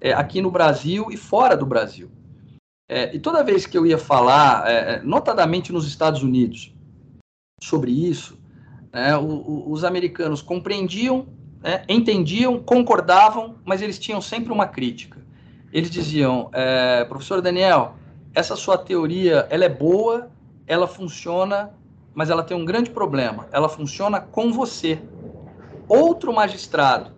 [0.00, 2.10] é, aqui no Brasil e fora do Brasil.
[2.88, 6.72] É, e toda vez que eu ia falar, é, é notadamente nos Estados Unidos,
[7.62, 8.38] sobre isso,
[8.92, 11.26] né, o, o, os americanos compreendiam,
[11.60, 15.18] né, entendiam, concordavam, mas eles tinham sempre uma crítica.
[15.72, 17.94] Eles diziam, é, professor Daniel,
[18.34, 20.30] essa sua teoria ela é boa,
[20.66, 21.74] ela funciona,
[22.14, 23.48] mas ela tem um grande problema.
[23.52, 25.00] Ela funciona com você.
[25.88, 27.12] Outro magistrado,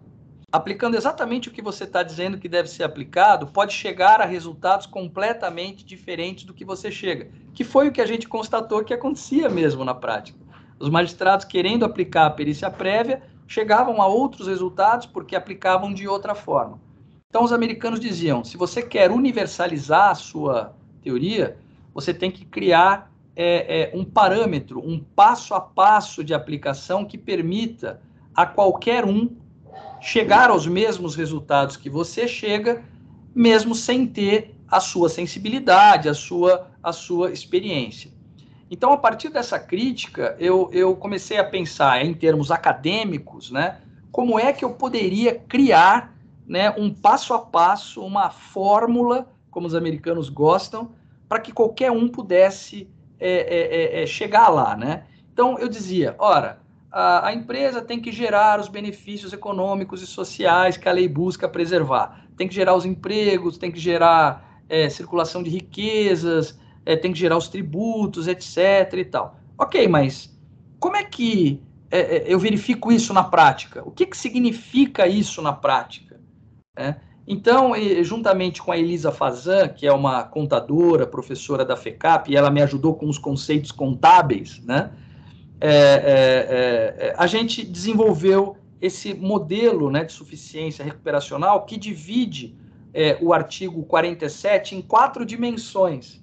[0.52, 4.86] aplicando exatamente o que você está dizendo que deve ser aplicado, pode chegar a resultados
[4.86, 9.48] completamente diferentes do que você chega, que foi o que a gente constatou que acontecia
[9.48, 10.38] mesmo na prática.
[10.78, 16.34] Os magistrados, querendo aplicar a perícia prévia, chegavam a outros resultados porque aplicavam de outra
[16.34, 16.80] forma.
[17.28, 21.58] Então, os americanos diziam: se você quer universalizar a sua teoria,
[21.94, 27.18] você tem que criar é, é, um parâmetro, um passo a passo de aplicação que
[27.18, 28.00] permita
[28.34, 29.36] a qualquer um
[30.00, 32.82] chegar aos mesmos resultados que você chega,
[33.34, 38.10] mesmo sem ter a sua sensibilidade, a sua, a sua experiência.
[38.70, 43.80] Então, a partir dessa crítica, eu, eu comecei a pensar em termos acadêmicos, né,
[44.12, 49.74] como é que eu poderia criar né, um passo a passo, uma fórmula, como os
[49.74, 50.92] americanos gostam,
[51.28, 54.76] para que qualquer um pudesse é, é, é, é chegar lá.
[54.76, 55.04] Né?
[55.32, 56.59] Então, eu dizia, ora,
[56.90, 61.48] a, a, empresa tem que gerar os benefícios econômicos e sociais que a lei busca
[61.48, 62.24] preservar.
[62.36, 67.18] Tem que gerar os empregos, tem que gerar é, circulação de riquezas, é, tem que
[67.18, 68.92] gerar os tributos, etc.
[68.94, 69.36] e tal.
[69.58, 70.36] Ok, mas
[70.78, 73.82] como é que é, é eu verifico isso na prática?
[73.86, 76.20] O que, que significa isso na prática?
[76.76, 77.72] É, então,
[78.02, 82.60] juntamente com a Elisa Fazan, que é uma contadora, professora da FECAP, e ela me
[82.62, 84.90] ajudou com os conceitos contábeis, né?
[85.60, 92.56] É, é, é, a gente desenvolveu esse modelo né, de suficiência recuperacional que divide
[92.94, 96.20] é, o artigo 47 em quatro dimensões,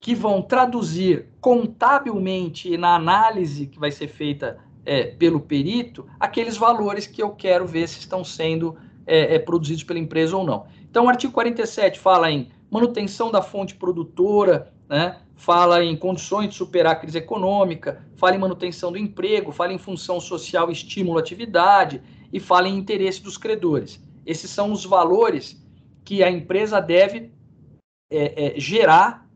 [0.00, 7.06] que vão traduzir contabilmente na análise que vai ser feita é, pelo perito aqueles valores
[7.06, 8.76] que eu quero ver se estão sendo
[9.06, 10.66] é, produzidos pela empresa ou não.
[10.88, 15.20] Então, o artigo 47 fala em manutenção da fonte produtora, né?
[15.36, 19.78] Fala em condições de superar a crise econômica, fala em manutenção do emprego, fala em
[19.78, 24.02] função social, estímulo, atividade e fala em interesse dos credores.
[24.24, 25.62] Esses são os valores
[26.04, 27.30] que a empresa deve
[28.10, 29.28] é, é, gerar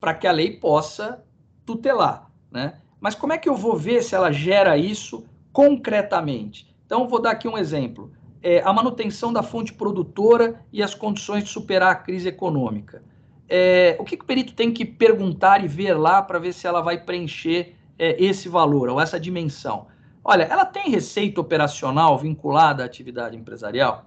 [0.00, 1.24] para que a lei possa
[1.64, 2.30] tutelar.
[2.50, 2.80] Né?
[3.00, 6.74] Mas como é que eu vou ver se ela gera isso concretamente?
[6.84, 8.12] Então, vou dar aqui um exemplo.
[8.42, 13.02] É, a manutenção da fonte produtora e as condições de superar a crise econômica
[13.50, 16.68] é, o que, que, o perito tem que perguntar e ver lá para ver se
[16.68, 19.88] ela vai preencher é, esse valor ou essa dimensão?
[20.22, 24.06] Olha, ela tem receita operacional vinculada à atividade empresarial?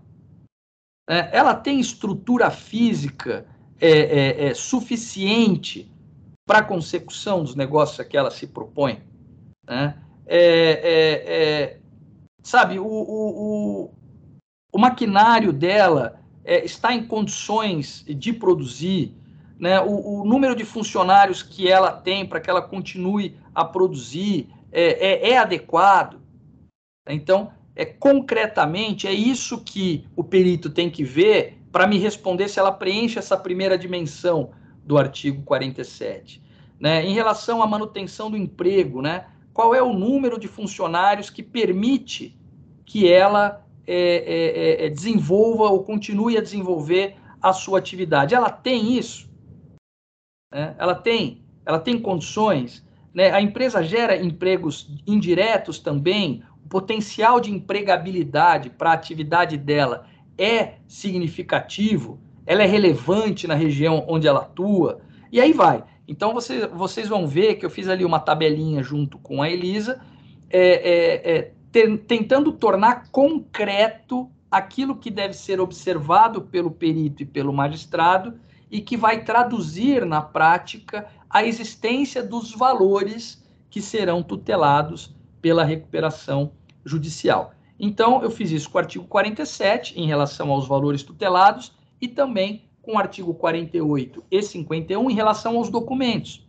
[1.09, 3.45] É, ela tem estrutura física
[3.81, 5.91] é, é, é, suficiente
[6.47, 9.01] para a consecução dos negócios a que ela se propõe?
[9.67, 9.97] Né?
[12.41, 13.93] sabe, o, o, o,
[14.71, 19.15] o maquinário dela está em condições de produzir
[19.63, 24.49] né, o, o, número de funcionários que ela tem para que ela continue a produzir
[24.69, 26.19] é, é, é adequado.
[27.07, 32.59] Então, é concretamente, é isso que o perito tem que ver para me responder se
[32.59, 34.51] ela preenche essa primeira dimensão
[34.85, 36.43] do artigo 47.
[36.77, 37.05] Né?
[37.05, 39.27] Em relação à manutenção do emprego, né?
[39.53, 42.37] qual é o número de funcionários que permite
[42.85, 48.35] que ela é, é, é, desenvolva ou continue a desenvolver a sua atividade?
[48.35, 49.31] Ela tem isso?
[50.53, 50.75] Né?
[50.77, 53.31] ela tem, ela tem condições, né?
[53.31, 60.05] a empresa gera empregos indiretos também, o potencial de empregabilidade para a atividade dela
[60.37, 65.01] é significativo, ela é relevante na região onde ela atua,
[65.31, 65.83] e aí vai.
[66.07, 70.01] Então você, vocês vão ver que eu fiz ali uma tabelinha junto com a Elisa,
[70.49, 77.51] é, é, é, tentando tornar concreto aquilo que deve ser observado pelo perito e pelo
[77.51, 78.35] magistrado
[78.73, 86.53] e que vai traduzir na prática a existência dos valores que serão tutelados pela recuperação
[86.83, 87.53] judicial.
[87.79, 91.71] Então, eu fiz isso com o artigo 47 em relação aos valores tutelados
[92.01, 96.43] e também com o artigo 48 e 51 em relação aos documentos,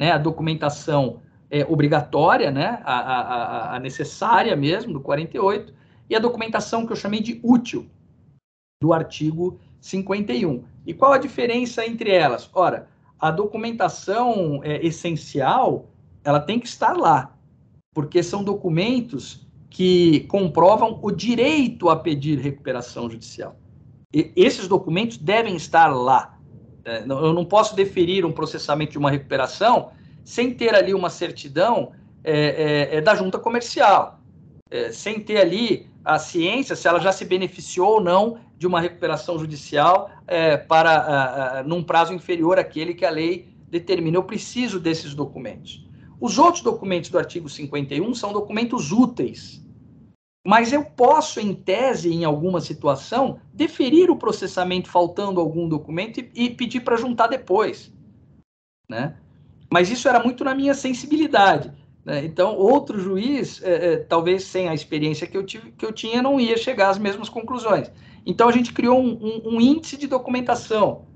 [0.00, 0.12] né?
[0.12, 1.20] A documentação
[1.50, 5.74] é, obrigatória, né, a, a, a, necessária mesmo, do 48,
[6.08, 7.86] e a documentação que eu chamei de útil,
[8.80, 10.64] do artigo 51.
[10.86, 12.48] E qual a diferença entre elas?
[12.54, 15.90] Ora, a documentação é, essencial,
[16.22, 17.34] ela tem que estar lá,
[17.92, 23.56] porque são documentos que comprovam o direito a pedir recuperação judicial.
[24.14, 26.38] E esses documentos devem estar lá.
[26.84, 29.90] É, eu não posso deferir um processamento de uma recuperação
[30.24, 34.20] sem ter ali uma certidão é, é, é da junta comercial,
[34.70, 38.80] é, sem ter ali a ciência se ela já se beneficiou ou não de uma
[38.80, 44.16] recuperação judicial é, para a, a, num prazo inferior àquele que a lei determina.
[44.16, 45.86] Eu preciso desses documentos.
[46.20, 49.62] Os outros documentos do artigo 51 são documentos úteis,
[50.46, 56.30] mas eu posso, em tese, em alguma situação, deferir o processamento faltando algum documento e,
[56.34, 57.92] e pedir para juntar depois.
[58.88, 59.16] Né?
[59.70, 61.72] Mas isso era muito na minha sensibilidade.
[62.04, 62.24] Né?
[62.24, 66.22] Então, outro juiz, é, é, talvez sem a experiência que eu, tive, que eu tinha,
[66.22, 67.90] não ia chegar às mesmas conclusões.
[68.26, 71.06] Então, a gente criou um, um, um índice de documentação.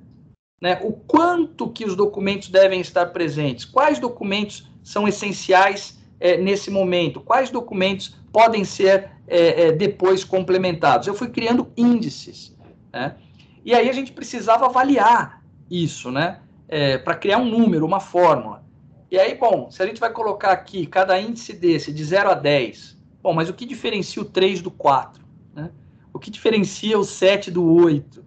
[0.62, 0.80] Né?
[0.82, 7.20] O quanto que os documentos devem estar presentes, quais documentos são essenciais é, nesse momento,
[7.20, 11.06] quais documentos podem ser é, é, depois complementados.
[11.06, 12.56] Eu fui criando índices.
[12.92, 13.16] Né?
[13.64, 16.40] E aí a gente precisava avaliar isso, né?
[16.68, 18.64] É, para criar um número, uma fórmula.
[19.10, 22.34] E aí, bom, se a gente vai colocar aqui cada índice desse de 0 a
[22.34, 25.20] 10, bom, mas o que diferencia o 3 do 4?
[25.52, 25.70] Né?
[26.12, 28.24] O que diferencia o 7 do 8?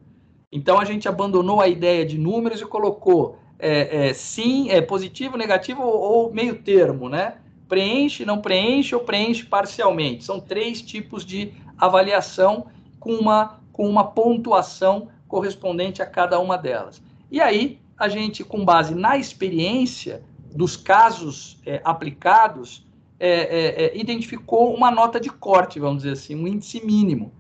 [0.52, 5.38] Então a gente abandonou a ideia de números e colocou é, é, sim, é positivo,
[5.38, 7.36] negativo ou, ou, meio termo, né?
[7.68, 10.24] Preenche, não preenche ou preenche parcialmente.
[10.24, 12.68] São três tipos de avaliação
[13.00, 17.02] com uma, com uma pontuação correspondente a cada uma delas.
[17.32, 20.24] E aí, a gente, com base na experiência,
[20.54, 22.86] dos casos é, aplicados,
[23.20, 27.32] é, é, é, identificou uma nota de corte, vamos dizer assim, um índice mínimo.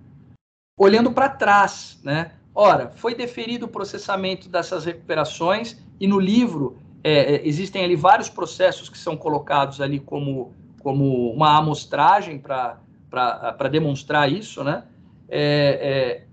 [0.84, 2.32] Olhando para trás, né?
[2.54, 8.30] Ora, foi deferido o processamento dessas recuperações e no livro é, é, existem ali vários
[8.30, 14.84] processos que são colocados ali como, como uma amostragem para demonstrar isso, né?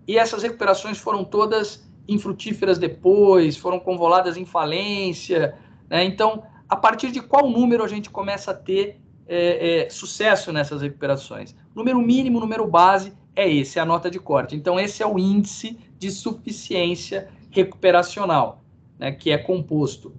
[0.07, 5.55] e essas recuperações foram todas infrutíferas depois, foram convoladas em falência,
[5.89, 6.05] né?
[6.05, 10.83] Então, a partir de qual número a gente começa a ter é, é, sucesso nessas
[10.83, 11.55] recuperações?
[11.75, 14.55] Número mínimo, número base é esse, é a nota de corte.
[14.55, 18.63] Então, esse é o índice de suficiência recuperacional,
[18.99, 20.15] né, que é composto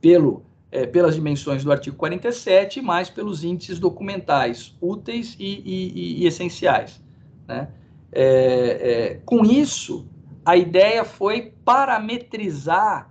[0.00, 6.26] pelo, é, pelas dimensões do artigo 47, mais pelos índices documentais úteis e, e, e
[6.26, 7.02] essenciais.
[7.46, 7.68] Né?
[8.12, 10.06] É, é, com isso,
[10.44, 13.10] a ideia foi parametrizar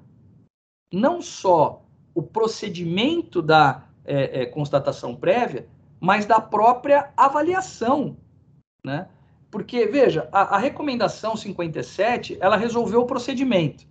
[0.92, 1.84] não só
[2.14, 5.68] o procedimento da é, é, constatação prévia,
[6.00, 8.18] mas da própria avaliação,
[8.86, 9.08] né?
[9.50, 13.86] Porque, veja, a, a, recomendação 57, ela resolveu o procedimento.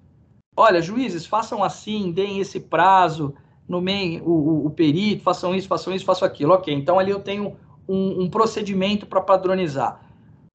[0.56, 3.34] Olha, juízes, façam assim, deem esse prazo,
[3.66, 6.52] nomeiem o, o, o perito, façam isso, façam isso, façam aquilo.
[6.52, 7.56] Ok, então ali eu tenho
[7.88, 10.00] um, um procedimento para padronizar.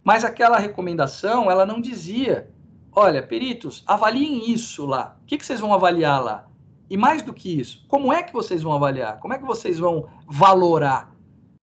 [0.04, 2.50] Mas aquela recomendação, ela não dizia,
[2.92, 5.18] olha, peritos, avaliem isso lá.
[5.24, 6.48] O que, que vocês vão avaliar lá?
[6.90, 9.20] E mais do que isso, como é que vocês vão avaliar?
[9.20, 11.17] Como é que vocês vão valorar?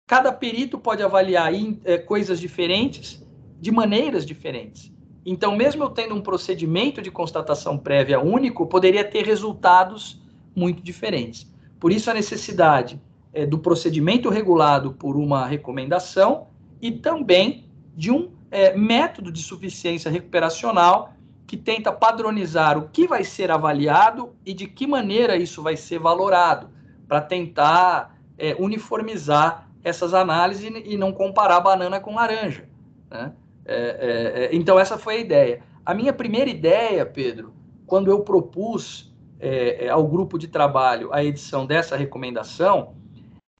[0.09, 1.51] Cada perito pode avaliar
[1.85, 3.23] é, coisas diferentes
[3.61, 4.91] de maneiras diferentes.
[5.23, 10.19] Então, mesmo eu tendo um procedimento de constatação prévia único, poderia ter resultados
[10.55, 11.47] muito diferentes.
[11.79, 12.99] Por isso, a necessidade
[13.31, 16.47] é, do procedimento regulado por uma recomendação
[16.81, 21.13] e também de um é, método de suficiência recuperacional
[21.45, 25.99] que tenta padronizar o que vai ser avaliado e de que maneira isso vai ser
[25.99, 26.67] valorado,
[27.07, 32.67] para tentar é, uniformizar essas análises e não comparar banana com laranja.
[33.09, 33.33] Né?
[33.65, 35.63] É, é, é, então, essa foi a ideia.
[35.85, 37.53] A minha primeira ideia, Pedro,
[37.85, 42.95] quando eu propus é, é, ao grupo de trabalho a edição dessa recomendação,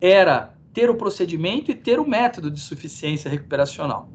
[0.01, 4.09] era ter o procedimento e ter o método de suficiência recuperacional.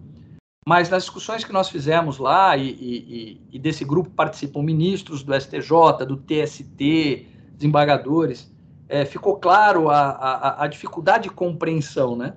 [0.66, 5.38] Mas nas discussões que nós fizemos lá, e, e, e desse grupo participam ministros do
[5.38, 8.53] STJ, do TST, desembargadores,
[8.88, 12.34] é, ficou claro a, a, a, dificuldade de compreensão né,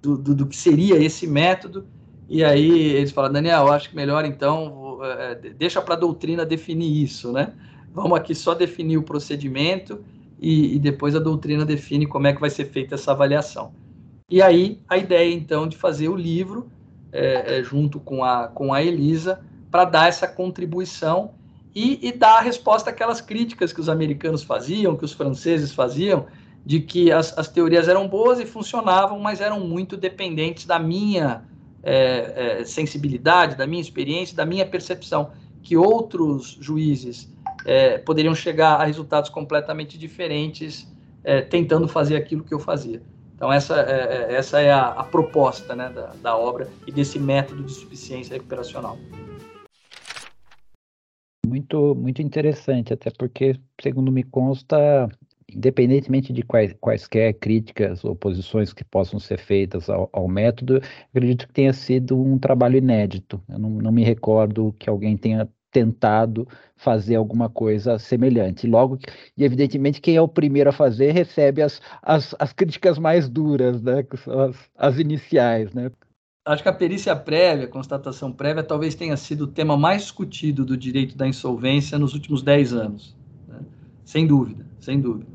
[0.00, 1.86] do, do, do, que seria esse método.
[2.28, 7.02] E aí eles falam, Daniel, acho que melhor então, é, deixa para a doutrina definir
[7.02, 7.52] isso, né?
[7.92, 10.04] Vamos aqui só definir o procedimento
[10.38, 13.72] e, e depois a doutrina define como é que vai ser feita essa avaliação.
[14.30, 16.70] E aí a ideia então de fazer o livro
[17.12, 19.40] é, é, junto com a, com a Elisa,
[19.70, 21.32] para dar essa contribuição
[21.74, 26.26] e, e, dar a resposta àquelas críticas que os americanos faziam, que os franceses faziam,
[26.64, 31.44] de que as, as teorias eram boas e funcionavam, mas eram muito dependentes da minha
[31.82, 35.30] é, é, sensibilidade, da minha experiência, da minha percepção,
[35.62, 37.32] que outros juízes
[37.64, 40.86] é, poderiam chegar a resultados completamente diferentes
[41.22, 43.02] é, tentando fazer aquilo que eu fazia.
[43.34, 47.18] Então, essa é, é, essa é a, a proposta né, da, da obra e desse
[47.18, 48.98] método de suficiência recuperacional.
[51.46, 55.08] Muito, muito interessante, até porque, segundo me consta,
[55.48, 60.80] independentemente de quais, quaisquer críticas ou posições que possam ser feitas ao, ao, método,
[61.10, 63.42] acredito que tenha sido um trabalho inédito.
[63.48, 68.66] Eu não, não me recordo que alguém tenha tentado fazer alguma coisa semelhante.
[68.66, 68.98] Logo,
[69.36, 73.80] e evidentemente, quem é o primeiro a fazer recebe as, as, as críticas mais duras,
[73.82, 75.90] né, que são as, as iniciais, né?
[76.48, 80.64] Acho que a perícia prévia, a constatação prévia, talvez tenha sido o tema mais discutido
[80.64, 83.14] do direito da insolvência nos últimos 10 anos.
[83.46, 83.60] Né?
[84.02, 85.26] Sem dúvida, sem dúvida.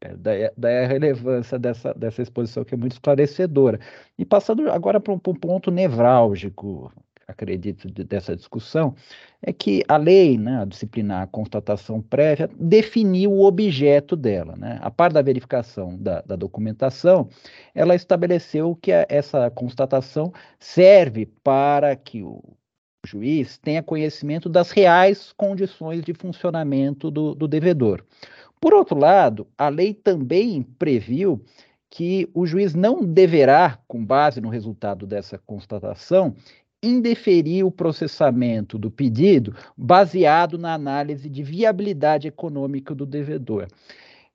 [0.00, 3.80] É, daí, daí, a relevância dessa, dessa exposição que é muito esclarecedora.
[4.16, 6.92] E passando agora para um, um, ponto nevrálgico,
[7.28, 8.94] acredito, de, dessa discussão,
[9.42, 14.56] é que a lei, né, a disciplinar a constatação prévia, definiu o objeto dela.
[14.56, 14.78] Né?
[14.80, 17.28] A par da verificação da, da documentação,
[17.74, 22.42] ela estabeleceu que a, essa constatação serve para que o
[23.06, 28.04] juiz tenha conhecimento das reais condições de funcionamento do, do devedor.
[28.60, 31.44] Por outro lado, a lei também previu
[31.90, 36.34] que o juiz não deverá, com base no resultado dessa constatação,
[36.82, 43.66] indeferir o processamento do pedido baseado na análise de viabilidade econômica do devedor.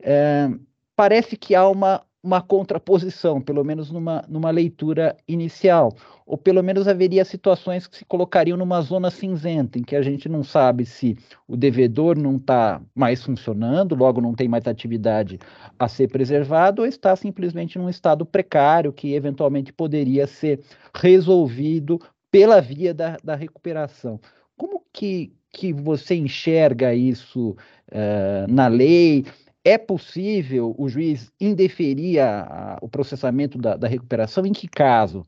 [0.01, 0.49] É,
[0.95, 5.93] parece que há uma uma contraposição, pelo menos numa, numa leitura inicial,
[6.25, 10.29] ou pelo menos haveria situações que se colocariam numa zona cinzenta, em que a gente
[10.29, 15.37] não sabe se o devedor não está mais funcionando, logo não tem mais atividade
[15.77, 20.61] a ser preservado, ou está simplesmente num estado precário que eventualmente poderia ser
[20.95, 21.99] resolvido
[22.33, 24.19] pela via da, da recuperação.
[24.57, 27.51] Como que, que você enxerga isso
[27.91, 29.23] uh, na lei?
[29.63, 34.47] É possível o juiz indeferir a, a, o processamento da, da, recuperação?
[34.47, 35.23] Em que caso?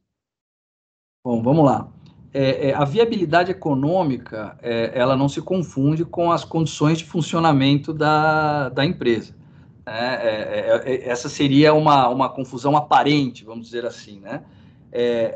[1.24, 1.93] Bom, vamos lá.
[2.34, 7.93] É, é, a viabilidade econômica, é, ela não se confunde com as condições de funcionamento
[7.93, 9.36] da, da empresa.
[9.86, 10.16] Né?
[10.16, 14.20] É, é, é, essa seria uma, uma confusão aparente, vamos dizer assim.
[14.22, 14.41] Né?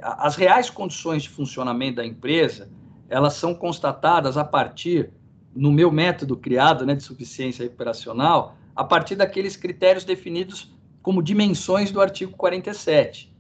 [0.02, 2.70] As reais condições de funcionamento da empresa,
[3.10, 5.12] elas são constatadas a partir,
[5.56, 11.92] no meu método criado né, de suficiência recuperacional, a partir daqueles critérios definidos como dimensões
[11.92, 13.34] do artigo 47.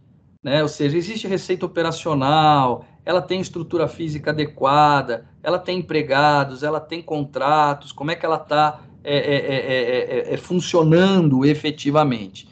[0.43, 0.61] Né?
[0.61, 7.01] Ou seja, existe receita operacional, ela tem estrutura física adequada, ela tem empregados, ela tem
[7.01, 12.49] contratos, como é que ela está é é é, é, é, é, funcionando efetivamente.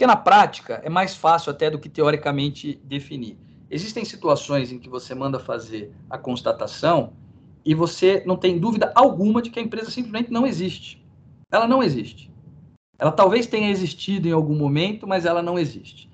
[0.00, 3.36] Porque na prática é mais fácil até do que teoricamente definir.
[3.70, 7.12] Existem situações em que você manda fazer a constatação
[7.66, 11.06] e você não tem dúvida alguma de que a empresa simplesmente não existe.
[11.52, 12.32] Ela não existe.
[12.98, 16.08] Ela talvez tenha existido em algum momento, mas ela não existe.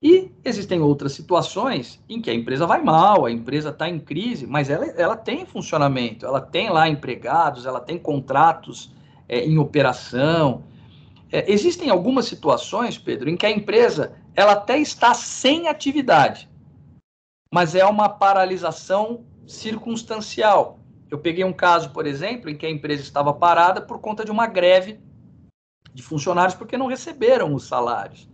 [0.00, 4.46] E existem outras situações em que a empresa vai mal, a empresa está em crise,
[4.46, 8.90] mas ela, ela tem funcionamento, ela tem lá empregados, ela tem contratos
[9.28, 10.64] é, em operação.
[11.30, 16.48] É, existem algumas situações, Pedro, em que a empresa ela até está sem atividade,
[17.52, 20.78] mas é uma paralisação circunstancial.
[21.10, 24.30] Eu peguei um caso, por exemplo, em que a empresa estava parada por conta de
[24.30, 25.00] uma greve
[25.92, 28.28] de funcionários porque não receberam os salários.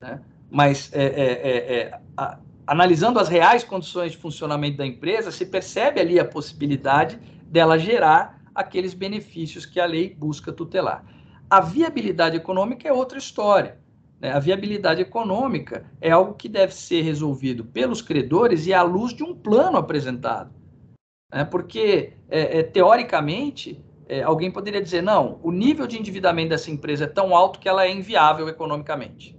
[0.00, 0.20] Né?
[0.50, 5.46] Mas, é, é, é, é, a, analisando as reais condições de funcionamento da empresa, se
[5.46, 11.04] percebe ali a possibilidade dela gerar aqueles benefícios que a lei busca tutelar.
[11.50, 13.76] A viabilidade econômica é outra história.
[14.20, 14.30] Né?
[14.30, 19.24] A viabilidade econômica é algo que deve ser resolvido pelos credores e à luz de
[19.24, 20.54] um plano apresentado.
[21.34, 21.44] Né?
[21.44, 27.04] Porque, é, é, teoricamente, é, alguém poderia dizer, não, o nível de endividamento dessa empresa
[27.04, 29.36] é tão alto que ela é inviável economicamente.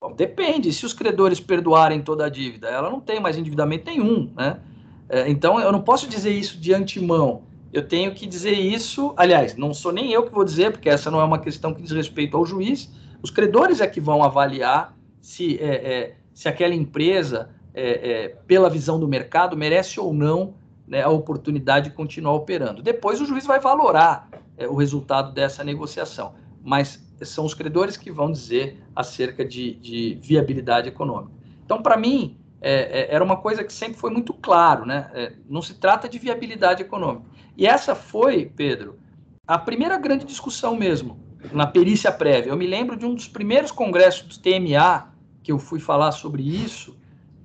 [0.00, 4.32] Bom, depende, se os credores perdoarem toda a dívida, ela não tem mais endividamento nenhum,
[4.36, 4.60] né?
[5.08, 7.47] É, então, eu não posso dizer isso de antemão.
[7.72, 11.10] Eu tenho que dizer isso, aliás, não sou nem eu que vou dizer, porque essa
[11.10, 12.90] não é uma questão que diz respeito ao juiz.
[13.22, 18.70] Os credores é que vão avaliar se, é, é, se aquela empresa, é, é, pela
[18.70, 20.54] visão do mercado, merece ou não
[20.86, 22.82] né, a oportunidade de continuar operando.
[22.82, 28.10] Depois o juiz vai valorar é, o resultado dessa negociação, mas são os credores que
[28.10, 31.32] vão dizer acerca de, de viabilidade econômica.
[31.64, 35.10] Então, para mim, é, é, era uma coisa que sempre foi muito claro, né?
[35.14, 37.26] É, não se trata de viabilidade econômica.
[37.56, 38.98] E essa foi, Pedro,
[39.46, 41.18] a primeira grande discussão mesmo
[41.52, 42.50] na perícia prévia.
[42.50, 46.42] Eu me lembro de um dos primeiros congressos do TMA que eu fui falar sobre
[46.42, 46.96] isso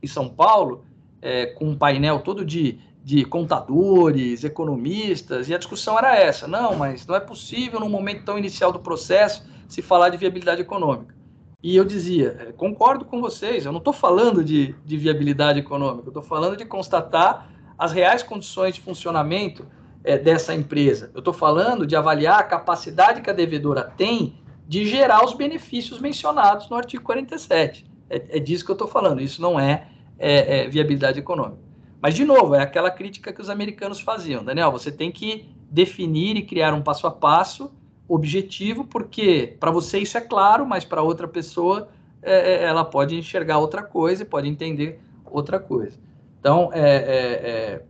[0.02, 0.86] em São Paulo,
[1.22, 6.76] é, com um painel todo de, de contadores, economistas, e a discussão era essa: não,
[6.76, 11.16] mas não é possível, num momento tão inicial do processo, se falar de viabilidade econômica.
[11.64, 16.08] E eu dizia: é, concordo com vocês, eu não estou falando de, de viabilidade econômica,
[16.08, 19.66] eu estou falando de constatar as reais condições de funcionamento
[20.04, 21.10] é, dessa empresa.
[21.14, 26.00] Eu estou falando de avaliar a capacidade que a devedora tem de gerar os benefícios
[26.00, 27.86] mencionados no artigo 47.
[28.10, 29.22] É, é disso que eu estou falando.
[29.22, 29.88] Isso não é,
[30.20, 31.64] é, é, viabilidade econômica.
[32.02, 34.44] Mas, de novo, é aquela crítica que os americanos faziam.
[34.44, 37.72] Daniel, você tem que definir e criar um passo a passo
[38.08, 41.90] objetivo, porque para você isso é claro, mas para outra pessoa
[42.22, 45.98] é, é, ela pode enxergar outra coisa e pode entender outra coisa.
[46.40, 47.82] Então, é,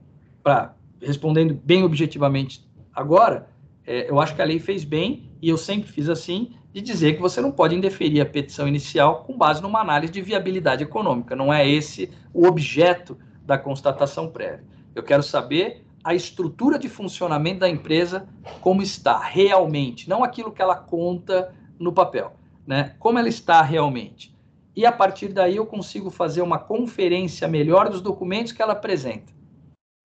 [0.44, 3.48] para respondendo bem objetivamente agora,
[3.86, 7.14] é, eu acho que a lei fez bem, e eu sempre fiz assim, de dizer
[7.14, 11.36] que você não pode indeferir a petição inicial com base numa análise de viabilidade econômica.
[11.36, 14.64] Não é esse o objeto da constatação prévia.
[14.96, 18.28] Eu quero saber a estrutura de funcionamento da empresa
[18.60, 22.34] como está realmente, não aquilo que ela conta no papel,
[22.68, 22.96] né?
[23.00, 24.34] Como ela está realmente.
[24.76, 29.32] E a partir daí eu consigo fazer uma conferência melhor dos documentos que ela apresenta.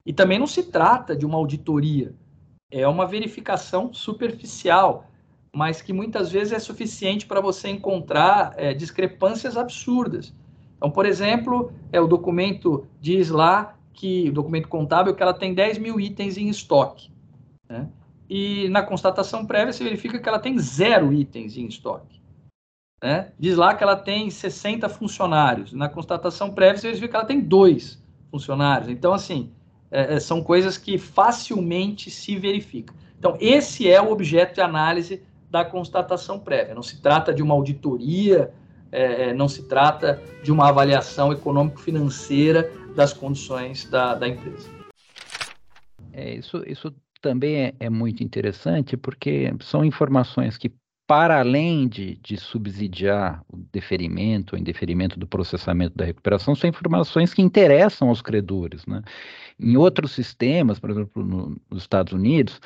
[0.04, 2.14] E também não se trata de uma auditoria,
[2.70, 5.06] é uma verificação superficial,
[5.54, 10.34] mas que muitas vezes é suficiente para você encontrar é, discrepâncias absurdas.
[10.76, 15.78] Então, por exemplo, é o documento diz lá que documento contábil que ela tem 10
[15.78, 17.10] mil itens em estoque.
[17.68, 17.88] Né?
[18.30, 22.20] E na constatação prévia se verifica que ela tem zero itens em estoque.
[23.02, 23.32] Né?
[23.36, 25.72] Diz lá que ela tem 60 funcionários.
[25.72, 28.88] Na constatação prévia se verifica que ela tem dois funcionários.
[28.88, 29.50] Então, assim,
[29.90, 32.94] é, é, são coisas que facilmente se verificam.
[33.18, 36.72] Então, esse é o objeto de análise da constatação prévia.
[36.72, 38.54] Não se trata de uma auditoria,
[38.92, 44.68] é, é não se trata de uma avaliação econômico-financeira das condições da, da empresa.
[46.12, 50.74] É, isso, isso também é, é muito interessante, porque são informações que
[51.08, 57.32] para além de, de, subsidiar o deferimento ou indeferimento do processamento da recuperação, são informações
[57.32, 58.84] que interessam aos credores.
[58.84, 59.02] Né?
[59.58, 62.60] Em outros sistemas, por exemplo, no, nos Estados Unidos,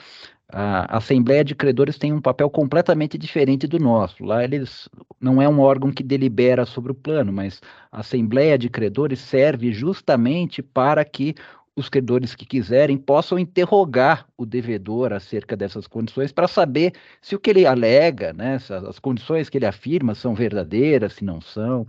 [0.49, 4.25] a Assembleia de Credores tem um papel completamente diferente do nosso.
[4.25, 4.89] Lá eles
[5.21, 7.61] não é um órgão que delibera sobre o plano, mas
[7.93, 11.37] a Assembleia de Credores serve justamente para que
[11.75, 17.41] os credores que quiserem possam interrogar o devedor acerca dessas condições para saber se o
[17.41, 18.59] que ele alega, né,
[18.89, 21.87] as condições que ele afirma são verdadeiras, se não são.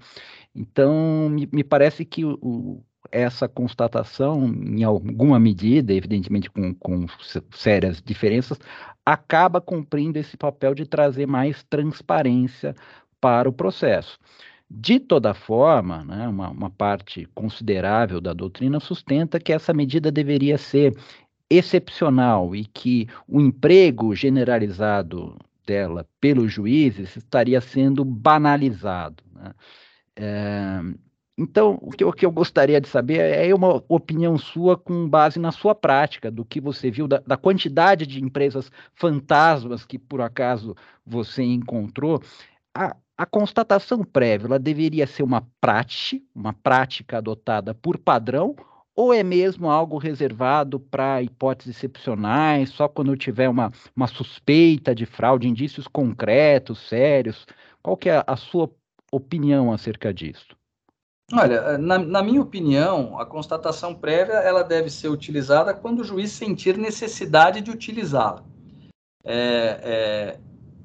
[0.56, 7.06] Então, me, me parece que o, o, essa constatação, em alguma medida, evidentemente com, com
[7.52, 8.58] sérias diferenças,
[9.06, 12.74] acaba cumprindo esse papel de trazer mais transparência
[13.20, 14.18] para o processo.
[14.70, 20.58] De toda forma, né, uma, uma parte considerável da doutrina sustenta que essa medida deveria
[20.58, 20.96] ser
[21.50, 29.24] excepcional e que o emprego generalizado dela pelos juízes estaria sendo banalizado.
[29.34, 29.54] Né?
[30.16, 30.82] É,
[31.38, 35.40] então, o que, o que, eu gostaria de saber é uma opinião sua com base
[35.40, 40.22] na sua prática, do que você viu, da, da quantidade de empresas fantasmas que por
[40.22, 42.22] acaso você encontrou.
[42.74, 48.56] A, a constatação prévia ela deveria ser uma prática, uma prática adotada por padrão,
[48.96, 55.06] ou é mesmo algo reservado para hipóteses excepcionais, só quando tiver uma, uma suspeita de
[55.06, 57.46] fraude, indícios concretos, sérios?
[57.82, 58.70] Qual que é a sua
[59.12, 60.56] opinião acerca disso?
[61.32, 66.32] Olha, na, na, minha opinião, a constatação prévia ela deve ser utilizada quando o juiz
[66.32, 68.44] sentir necessidade de utilizá-la.
[69.24, 70.40] É, é,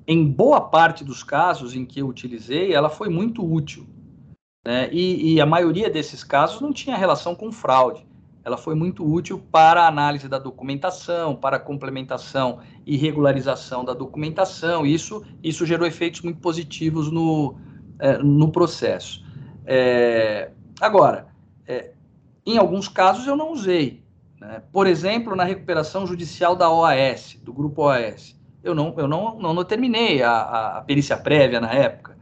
[0.09, 3.86] em boa parte dos casos em que eu utilizei, ela foi muito útil.
[4.66, 4.88] Né?
[4.90, 8.06] E, e, a maioria desses casos não tinha relação com fraude.
[8.42, 13.92] Ela foi muito útil para a análise da documentação, para a complementação e regularização da
[13.92, 14.86] documentação.
[14.86, 17.56] Isso, isso gerou efeitos muito positivos no,
[17.98, 19.22] é, no processo.
[19.66, 21.28] É, agora,
[21.66, 21.92] é,
[22.46, 24.02] em alguns casos eu não usei.
[24.40, 24.62] Né?
[24.72, 28.38] Por exemplo, na recuperação judicial da OAS, do grupo OAS
[28.68, 32.16] eu não, eu não, não, não terminei a, a, perícia prévia na época.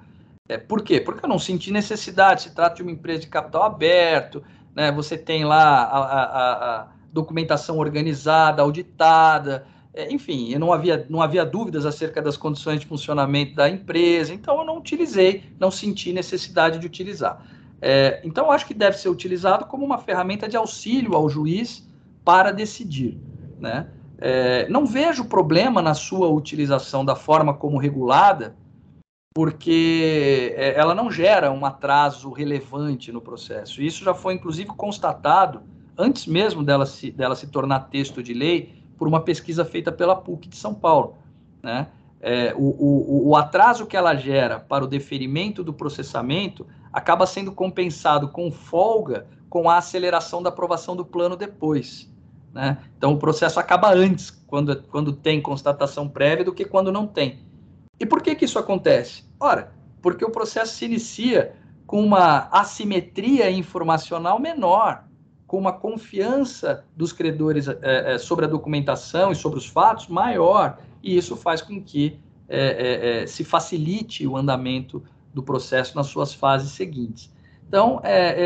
[0.49, 1.01] É, por quê?
[1.01, 2.43] Porque eu não senti necessidade.
[2.43, 4.43] Se trata de uma empresa de capital aberto,
[4.75, 4.93] né?
[4.93, 9.67] você tem lá a, a, a documentação organizada, auditada,
[9.97, 14.35] é, enfim, eu não havia, não havia dúvidas acerca das condições de funcionamento da empresa,
[14.35, 17.43] então eu não utilizei, não senti necessidade de utilizar.
[17.81, 21.89] É, então, acho que deve ser utilizado como uma ferramenta de auxílio ao juiz
[22.23, 23.19] para decidir.
[23.59, 23.89] Né?
[24.19, 28.57] É, não vejo problema na sua utilização da forma como regulada,
[29.35, 33.83] porque é, ela não gera um atraso relevante no processo.
[33.83, 35.63] Isso já foi, inclusive, constatado
[35.99, 40.17] antes mesmo dela se, dela se tornar texto de lei por uma pesquisa feita pela
[40.17, 41.17] PUC de São Paulo.
[41.63, 41.87] Né?
[42.21, 47.53] É, o, o, o atraso que ela gera para o deferimento do processamento acaba sendo
[47.53, 52.11] compensado com folga com a aceleração da aprovação do plano depois.
[52.57, 52.79] Né?
[52.97, 57.39] Então, o processo acaba antes, quando, quando tem constatação prévia, do que quando não tem.
[58.01, 59.25] E por que, que isso acontece?
[59.39, 61.55] Ora, porque o processo se inicia
[61.87, 65.05] com uma assimetria informacional menor,
[65.47, 70.79] com uma confiança dos credores é, é, sobre a documentação e sobre os fatos maior,
[71.03, 75.03] e isso faz com que é, se facilite o andamento
[75.35, 77.31] do processo nas suas fases seguintes.
[77.69, 78.01] Então,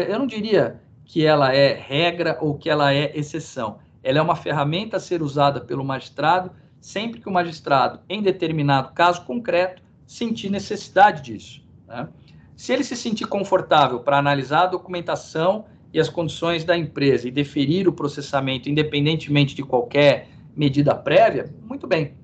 [0.09, 3.79] eu não diria que ela é regra ou que ela é exceção.
[4.03, 8.93] Ela é uma ferramenta a ser usada pelo magistrado sempre que o magistrado, em determinado
[8.93, 11.63] caso concreto, sentir necessidade disso.
[11.87, 12.09] Né?
[12.57, 17.31] Se ele se sentir confortável para analisar a documentação e as condições da empresa e
[17.31, 22.15] deferir o processamento independentemente de qualquer medida prévia, muito bem.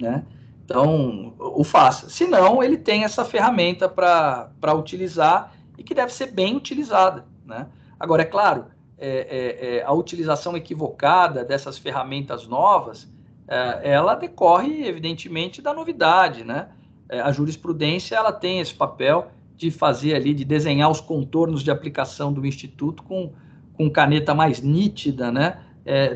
[0.00, 0.24] Né?
[0.64, 2.10] Então, o faça.
[2.10, 7.24] Se não, ele tem essa ferramenta para utilizar e que deve ser bem utilizada.
[7.44, 7.66] Né?
[7.98, 8.66] Agora, é claro,
[8.98, 13.06] é, é, é, a utilização equivocada dessas ferramentas novas,
[13.46, 16.68] é, ela decorre, evidentemente, da novidade, né?
[17.08, 21.70] É, a jurisprudência, ela tem esse papel de fazer ali, de desenhar os contornos de
[21.70, 23.32] aplicação do Instituto com,
[23.74, 25.60] com caneta mais nítida, né?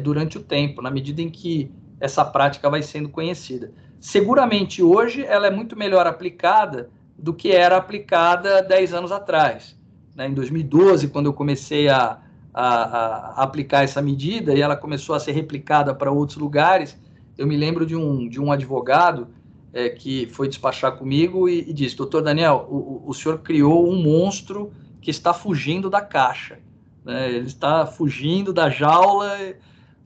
[0.02, 1.70] Durante o tempo, na medida em que
[2.00, 3.72] essa prática vai sendo conhecida.
[4.00, 9.78] Seguramente, hoje, ela é muito melhor aplicada do que era aplicada 10 anos atrás.
[10.16, 10.26] Né?
[10.26, 12.18] Em 2012, quando eu comecei a,
[12.52, 16.98] a, a, aplicar essa medida e ela começou a ser replicada para outros lugares,
[17.38, 19.28] eu me lembro de um, de um advogado
[19.72, 24.02] é, que foi despachar comigo e, e disse: Doutor Daniel, o, o senhor criou um
[24.02, 26.58] monstro que está fugindo da caixa.
[27.04, 27.30] Né?
[27.30, 29.38] Ele está fugindo da jaula.
[29.38, 29.56] Eu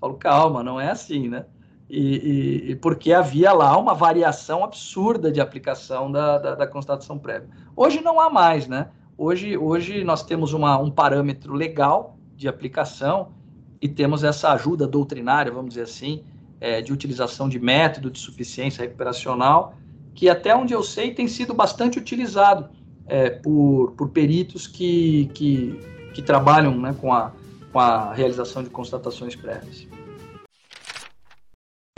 [0.01, 1.47] falo, calma, não é assim, né?
[1.89, 7.49] E, e, porque havia lá uma variação absurda de aplicação da, da, da, constatação prévia.
[7.77, 8.89] Hoje não há mais, né?
[9.19, 13.33] Hoje, hoje nós temos uma, um parâmetro legal de aplicação
[13.81, 16.23] e temos essa ajuda doutrinária, vamos dizer assim,
[16.61, 19.75] é, de utilização de método de suficiência recuperacional,
[20.15, 22.69] que até onde eu sei tem sido bastante utilizado
[23.07, 25.79] é, por, por peritos que, que,
[26.15, 27.33] que trabalham né, com, a,
[27.73, 29.89] com a realização de constatações prévias.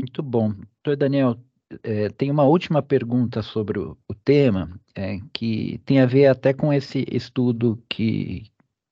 [0.00, 0.52] Muito bom.
[0.84, 1.36] Doutor Daniel,
[1.82, 6.52] é, tem uma última pergunta sobre o, o tema, é, que tem a ver até
[6.52, 8.44] com esse estudo que,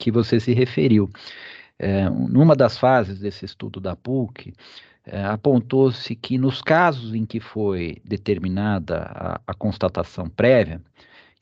[0.05, 1.09] que você se referiu.
[1.79, 4.53] É, numa das fases desse estudo da PUC,
[5.07, 10.83] é, apontou-se que nos casos em que foi determinada a, a constatação prévia,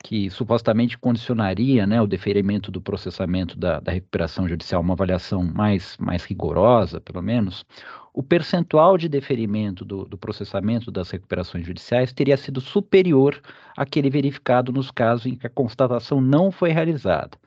[0.01, 5.97] que supostamente condicionaria né, o deferimento do processamento da, da, recuperação judicial, uma avaliação mais,
[5.97, 7.65] mais rigorosa, pelo menos,
[8.13, 13.41] o percentual de deferimento do, do, processamento das recuperações judiciais teria sido superior
[13.75, 17.37] àquele verificado nos casos em que a constatação não foi realizada.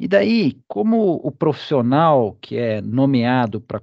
[0.00, 3.78] E daí, como o profissional que é nomeado para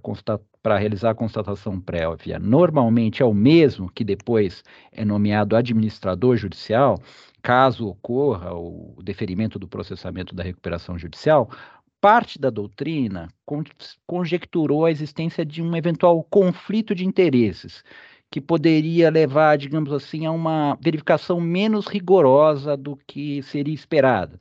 [0.64, 7.00] para realizar a constatação prévia normalmente é o mesmo que depois é nomeado administrador judicial,
[7.44, 11.52] caso ocorra o deferimento do processamento da recuperação judicial,
[12.02, 13.30] parte da doutrina
[14.08, 17.84] conjecturou a existência de um eventual conflito de interesses,
[18.32, 24.40] que poderia levar, digamos assim, a uma verificação menos rigorosa do que seria esperada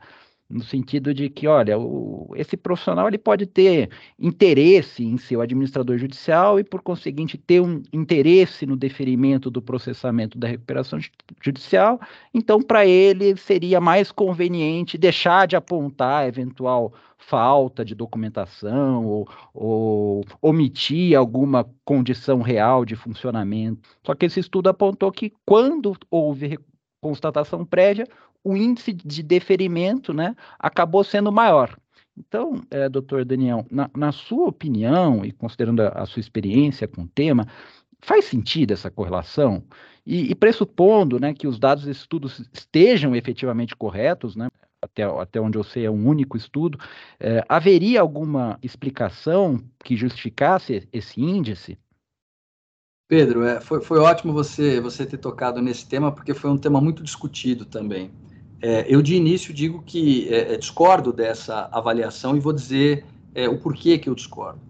[0.48, 5.40] no sentido de que, olha, o, esse profissional ele pode ter interesse em ser o
[5.40, 11.00] administrador judicial e, por conseguinte, ter um interesse no deferimento do processamento da recuperação
[11.42, 12.00] judicial,
[12.32, 20.24] então, para ele seria mais conveniente deixar de apontar eventual falta de documentação ou, ou
[20.40, 23.88] omitir alguma condição real de funcionamento.
[24.04, 26.58] Só que esse estudo apontou que quando houve
[27.00, 28.06] constatação prévia,
[28.46, 31.76] o índice de deferimento né, acabou sendo maior.
[32.16, 37.02] Então, é, doutor Daniel, na, na, sua opinião e considerando a, a, sua experiência com
[37.02, 37.44] o tema,
[38.00, 39.64] faz sentido essa correlação?
[40.06, 44.48] E, e pressupondo né, que os dados desse estudo estejam efetivamente corretos, né,
[44.80, 46.78] até, até onde eu sei é um único estudo,
[47.18, 51.76] é, haveria alguma explicação que justificasse esse índice?
[53.08, 56.80] Pedro, é, foi, foi ótimo você, você ter tocado nesse tema, porque foi um tema
[56.80, 58.12] muito discutido também.
[58.60, 63.04] É, eu de início digo que é, é, discordo dessa avaliação e vou dizer
[63.34, 64.60] é, o porquê que eu discordo.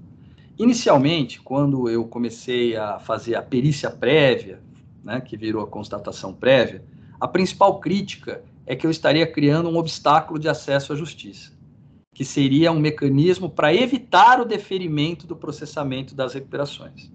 [0.58, 4.60] Inicialmente, quando eu comecei a fazer a perícia prévia,
[5.04, 6.82] né, que virou a constatação prévia,
[7.20, 11.52] a principal crítica é que eu estaria criando um obstáculo de acesso à justiça,
[12.12, 17.10] que seria um mecanismo para evitar o deferimento do processamento das recuperações.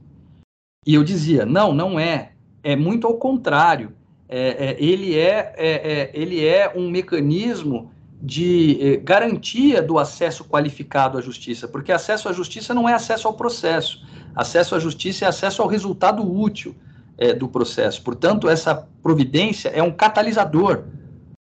[0.85, 2.31] E eu dizia, não, não é.
[2.63, 3.93] É muito ao contrário.
[4.33, 10.45] É, é, ele, é, é, é ele é um mecanismo de eh, garantia do acesso
[10.45, 14.01] qualificado à justiça, porque acesso à justiça não é acesso ao processo.
[14.33, 16.73] Acesso à justiça é acesso ao resultado útil
[17.17, 18.01] é, do processo.
[18.03, 20.85] Portanto, essa providência é um catalisador,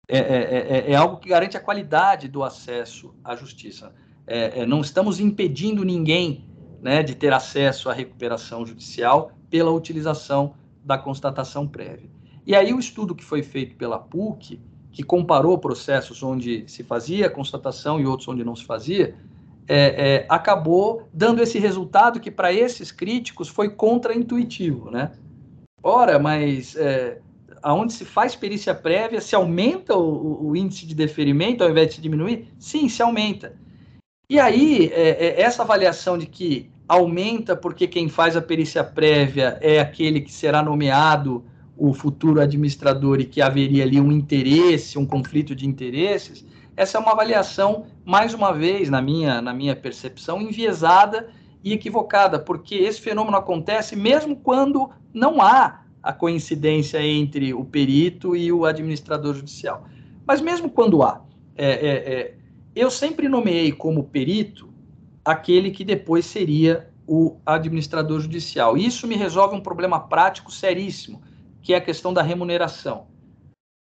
[0.07, 3.93] é, é, é algo que garante a qualidade do acesso à justiça.
[4.69, 6.45] não estamos impedindo ninguém
[6.83, 10.55] né, de ter acesso à recuperação judicial pela utilização
[10.85, 12.16] da constatação prévia.
[12.47, 14.61] E aí o estudo que foi feito pela PUC,
[14.93, 19.15] que comparou processos onde se fazia constatação e outros onde não se fazia,
[19.69, 25.13] é, é, acabou dando esse resultado que para esses críticos foi contraintuitivo, né?
[25.83, 27.19] Ora, mas é,
[27.63, 31.95] aonde se faz perícia prévia, se aumenta o, o, índice de deferimento ao invés de
[31.97, 32.49] se diminuir?
[32.59, 33.57] Sim, se aumenta.
[34.31, 39.59] E aí, é, é, essa avaliação de que aumenta porque quem faz a perícia prévia
[39.61, 41.45] é aquele que será nomeado
[41.77, 46.45] o futuro administrador e que haveria ali um interesse, um conflito de interesses,
[46.77, 51.29] essa é uma avaliação, mais uma vez, na minha, na minha percepção, enviesada
[51.65, 58.37] e equivocada, porque esse fenômeno acontece mesmo quando não há a coincidência entre o perito
[58.37, 59.87] e o administrador judicial.
[60.27, 61.23] Mas mesmo quando há,
[61.57, 62.35] é, é, é,
[62.75, 64.69] eu sempre nomeei como perito
[65.25, 68.77] aquele que depois seria o administrador judicial.
[68.77, 71.23] Isso me resolve um problema prático seríssimo
[71.67, 73.09] que é a questão da remuneração.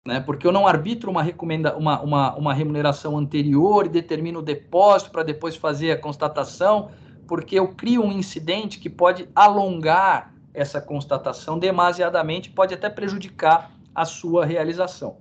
[0.06, 0.20] Né?
[0.20, 5.10] Porque eu não arbitro uma, recomenda, uma, uma, uma remuneração anterior e determino o depósito
[5.10, 6.92] para depois fazer a constatação,
[7.26, 14.04] porque eu crio um incidente que pode alongar essa constatação demasiadamente, pode até prejudicar a
[14.04, 15.16] sua realização.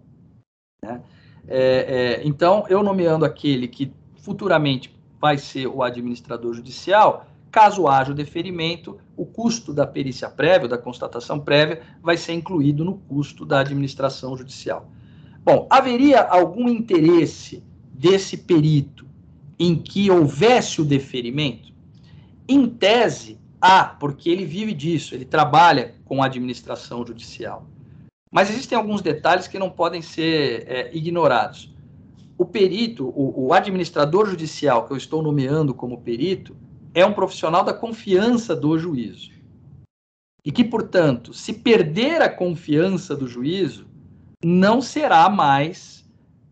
[0.84, 1.02] Né?
[1.48, 8.12] É, é, então, eu nomeando aquele que futuramente vai ser o administrador judicial, Caso haja
[8.12, 13.46] o deferimento, o custo da perícia prévia, da constatação prévia, vai ser incluído no custo
[13.46, 14.90] da administração judicial.
[15.46, 19.06] Bom, haveria algum interesse desse perito
[19.60, 21.72] em que houvesse o deferimento?
[22.48, 27.68] Em tese, há, porque ele vive disso, ele trabalha com a administração judicial.
[28.32, 31.72] Mas existem alguns detalhes que não podem ser é, ignorados.
[32.36, 36.63] O perito, o, o administrador judicial que eu estou nomeando como perito,
[36.94, 39.32] é um profissional da confiança do juízo.
[40.46, 43.88] E que, portanto, se perder a confiança do juízo,
[44.44, 46.06] não será mais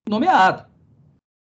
[0.08, 0.66] nomeado.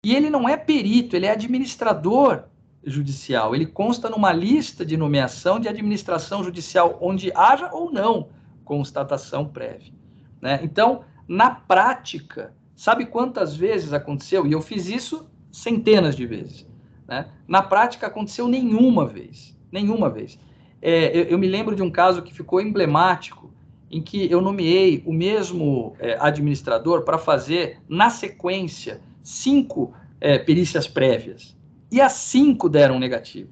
[0.06, 2.46] E ele não é perito, ele é administrador
[2.84, 3.54] judicial.
[3.54, 8.30] Ele consta numa lista de nomeação de administração judicial, onde haja ou não
[8.64, 9.94] constatação prévia.
[10.42, 10.60] Né?
[10.64, 14.48] Então, na prática, sabe quantas vezes aconteceu?
[14.48, 16.68] E eu fiz isso centenas de vezes.
[17.10, 17.26] Né?
[17.47, 19.57] Na prática, aconteceu nenhuma vez.
[19.72, 20.39] Nenhuma vez.
[20.80, 23.51] É, eu, eu, me lembro de um caso que ficou emblemático,
[23.89, 29.91] em que eu nomeei o mesmo é, administrador para fazer, na sequência, cinco
[30.22, 31.57] é, perícias prévias.
[31.91, 33.49] E as cinco deram negativo.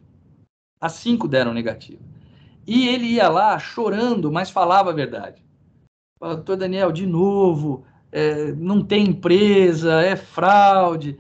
[0.80, 2.04] As cinco deram negativo.
[2.68, 5.44] E ele ia lá chorando, mas falava a verdade.
[6.20, 11.18] Doutor Daniel, de novo, é, não tem empresa, é fraude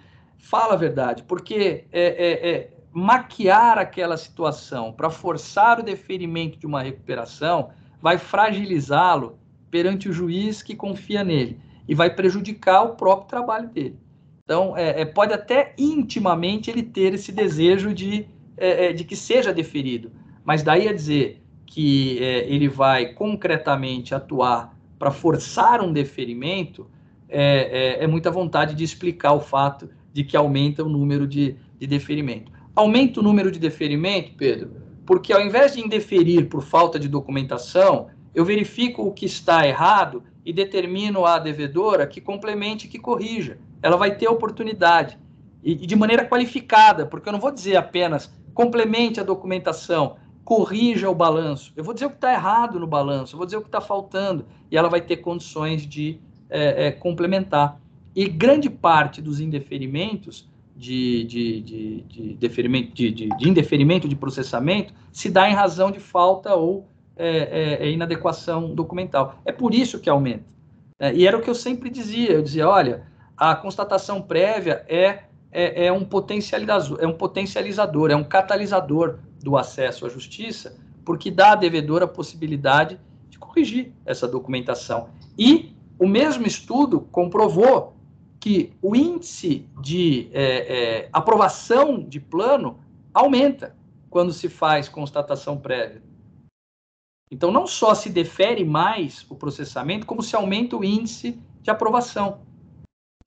[0.50, 6.66] fala a verdade, porque é, é, é maquiar aquela situação para forçar o deferimento de
[6.66, 7.70] uma recuperação
[8.02, 9.38] vai fragilizá-lo
[9.70, 14.00] perante o juiz que confia nele e vai prejudicar o próprio trabalho dele.
[14.44, 18.26] Então, é, é pode até intimamente ele ter esse desejo de,
[18.56, 20.12] é, é de que seja deferido,
[20.46, 26.90] mas daí a dizer que é, ele vai concretamente atuar para forçar um deferimento,
[27.28, 31.88] é, é, muita vontade de explicar o fato de que aumenta o número de, de
[31.88, 32.52] deferimento.
[32.76, 34.72] Aumenta o número de deferimento, Pedro,
[35.06, 40.24] porque ao invés de indeferir por falta de documentação, eu verifico o que está errado
[40.46, 43.58] e determino à devedora que complemente, que corrija.
[43.82, 45.18] Ela vai ter oportunidade
[45.64, 51.16] e, de maneira qualificada, porque eu não vou dizer apenas complemente a documentação, corrija o
[51.16, 51.74] balanço.
[51.76, 53.82] Eu vou dizer o que está errado no balanço, eu vou dizer o que está
[53.82, 57.80] faltando e ela vai ter condições de é, é, complementar.
[58.18, 64.16] E grande parte dos indeferimentos de, de, de, de, deferimento, de, de, de, indeferimento de
[64.16, 69.40] processamento se dá em razão de falta ou é, é, é inadequação documental.
[69.46, 70.46] É por isso que aumenta.
[70.98, 72.32] É, e era o que eu sempre dizia.
[72.32, 73.04] Eu dizia, olha,
[73.38, 75.20] a constatação prévia é,
[75.52, 81.30] é, é, um potencializador, é um potencializador, é um catalisador do acesso à justiça, porque
[81.30, 83.00] dá à devedora a possibilidade
[83.30, 85.10] de corrigir essa documentação.
[85.38, 87.96] E o mesmo estudo comprovou
[88.48, 90.44] que o índice de é,
[91.02, 92.80] é, aprovação de plano
[93.14, 93.76] aumenta
[94.10, 96.02] quando se faz constatação prévia.
[97.30, 102.40] Então, não só se defere mais o processamento, como se aumenta o índice de aprovação.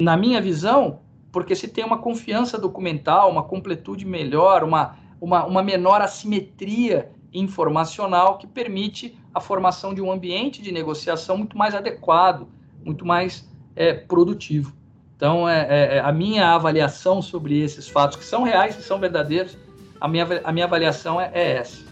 [0.01, 1.01] Na minha visão,
[1.31, 8.39] porque se tem uma confiança documental, uma completude melhor, uma, uma, uma menor assimetria informacional
[8.39, 12.49] que permite a formação de um ambiente de negociação muito mais adequado,
[12.83, 13.47] muito mais
[13.77, 14.80] é, produtivo.
[15.21, 18.99] Então, é, é, é, a minha avaliação sobre esses fatos, que são reais e são
[18.99, 19.55] verdadeiros,
[20.01, 21.85] a minha, a minha avaliação é, é essa.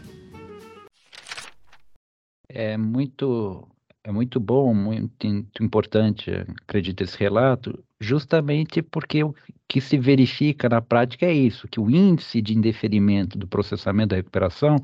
[2.48, 3.68] É muito,
[4.02, 5.26] é muito bom, muito
[5.60, 6.30] importante,
[6.62, 9.34] acredito, esse relato, justamente porque o
[9.68, 14.16] que se verifica na prática é isso, que o índice de indeferimento do processamento da
[14.16, 14.76] recuperação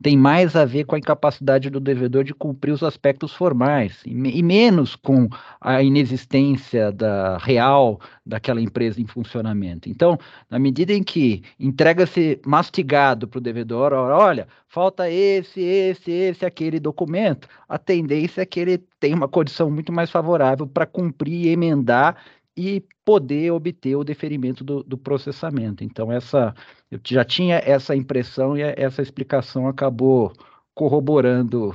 [0.00, 4.12] tem mais a ver com a incapacidade do devedor de cumprir os aspectos formais e,
[4.12, 5.28] e menos com
[5.60, 9.88] a inexistência da real daquela empresa em funcionamento.
[9.88, 10.16] Então,
[10.48, 16.78] na medida em que entrega-se mastigado para o devedor, olha, falta esse, esse, esse, aquele
[16.78, 21.48] documento, a tendência é que ele tenha uma condição muito mais favorável para cumprir e
[21.48, 22.16] emendar
[22.58, 25.84] e poder obter o deferimento do, do, processamento.
[25.84, 26.52] Então, essa
[26.90, 30.32] eu já tinha essa impressão e essa explicação acabou
[30.74, 31.72] corroborando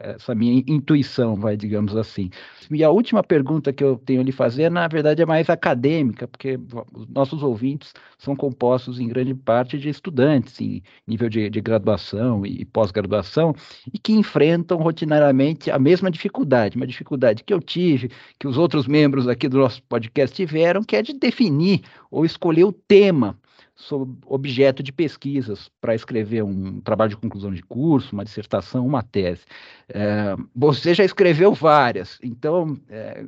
[0.00, 2.30] essa minha intuição, vai, digamos assim.
[2.70, 6.26] E a última pergunta que eu tenho a lhe fazer, na verdade, é mais acadêmica,
[6.26, 6.58] porque
[6.92, 12.44] os nossos ouvintes são compostos em grande parte de estudantes em nível de, de graduação
[12.46, 13.54] e pós-graduação
[13.92, 18.86] e que enfrentam rotineiramente a mesma dificuldade, uma dificuldade que eu tive, que os outros
[18.86, 23.38] membros aqui do nosso podcast tiveram, que é de definir ou escolher o tema
[23.80, 29.02] sobre objeto de pesquisas para escrever um trabalho de conclusão de curso, uma dissertação, uma
[29.02, 29.44] tese.
[29.88, 33.24] É, você já escreveu várias, então é,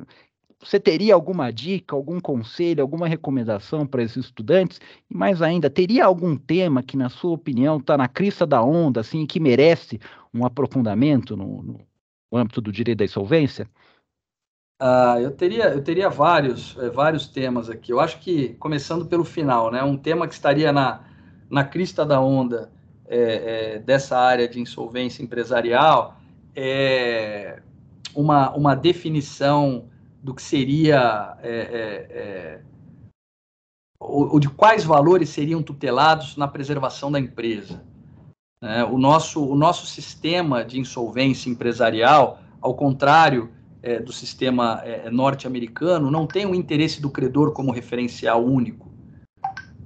[0.59, 4.79] você teria alguma dica, algum conselho, alguma recomendação para esses estudantes?
[5.09, 9.01] E mais ainda, teria algum tema que, na sua opinião, está na crista da onda,
[9.01, 9.99] assim, que merece
[10.33, 11.79] um aprofundamento no, no
[12.31, 13.67] âmbito do direito da insolvência?
[14.83, 17.93] Uh, eu teria, eu teria vários, é, vários temas aqui.
[17.93, 21.05] Eu acho que, começando pelo final, né, um tema que estaria na,
[21.49, 22.69] na crista da onda
[23.07, 26.17] é, é, dessa área de insolvência empresarial
[26.53, 27.61] é
[28.13, 29.85] uma, uma definição
[30.21, 31.37] do que seria
[33.97, 37.81] ou, ou, de quais valores seriam tutelados na preservação da empresa.
[38.61, 38.83] Né?
[38.83, 43.49] O, nosso, o nosso sistema de insolvência empresarial, ao contrário
[43.83, 48.89] é, do sistema é, norte-americano não tem o interesse do credor como referencial único.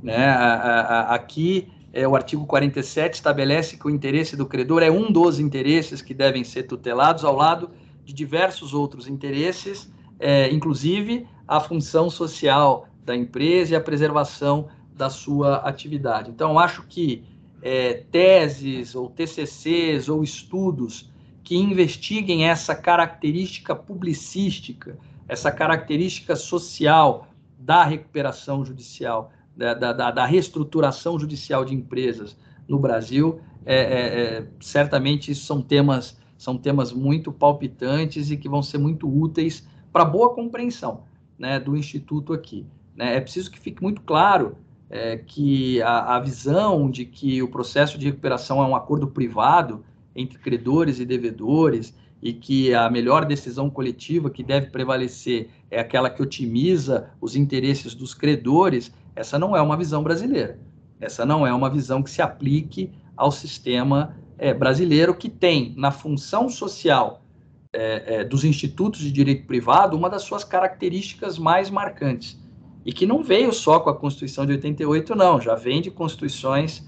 [0.01, 0.27] Né?
[0.27, 5.11] A, a, aqui, é, o artigo 47 estabelece que o interesse do credor é um
[5.11, 7.71] dos interesses que devem ser tutelados, ao lado
[8.05, 15.09] de diversos outros interesses, é, inclusive a função social da empresa e a preservação da
[15.09, 16.29] sua atividade.
[16.29, 17.23] Então, acho que
[17.63, 21.09] é, teses ou TCCs ou estudos
[21.47, 31.17] que investiguem essa característica publicística, essa característica social da recuperação judicial, da, da, da reestruturação
[31.17, 32.35] judicial de empresas
[32.67, 33.39] no Brasil.
[33.65, 39.07] É, é, é, certamente são temas, são temas muito palpitantes e que vão ser muito
[39.07, 41.03] úteis para boa compreensão
[41.39, 42.65] né, do Instituto aqui.
[42.93, 43.15] Né?
[43.15, 44.57] É preciso que fique muito claro
[44.89, 49.85] é, que a, a visão de que o processo de recuperação é um acordo privado
[50.17, 56.09] entre credores e devedores e que a melhor decisão coletiva que deve prevalecer é aquela
[56.09, 60.59] que otimiza os interesses dos credores, essa não é uma visão brasileira.
[60.99, 65.91] Essa não é uma visão que se aplique ao sistema é, brasileiro, que tem na
[65.91, 67.23] função social
[67.71, 72.39] é, é, dos institutos de direito privado uma das suas características mais marcantes.
[72.83, 76.83] E que não veio só com a Constituição de 88, não, já vem de constituições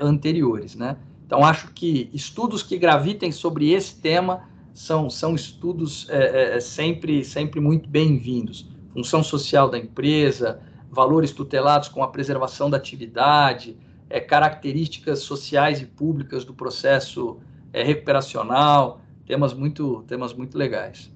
[0.00, 0.74] anteriores.
[0.74, 0.96] Né?
[1.26, 6.60] Então, acho que estudos que gravitem sobre esse tema são, são estudos é, é, é,
[6.60, 8.68] sempre, sempre muito bem-vindos.
[8.92, 13.76] Função social da empresa, valores tutelados com a preservação da atividade,
[14.08, 17.40] é, características sociais e públicas do processo
[17.72, 21.10] é, recuperacional, temas muito, temas muito legais.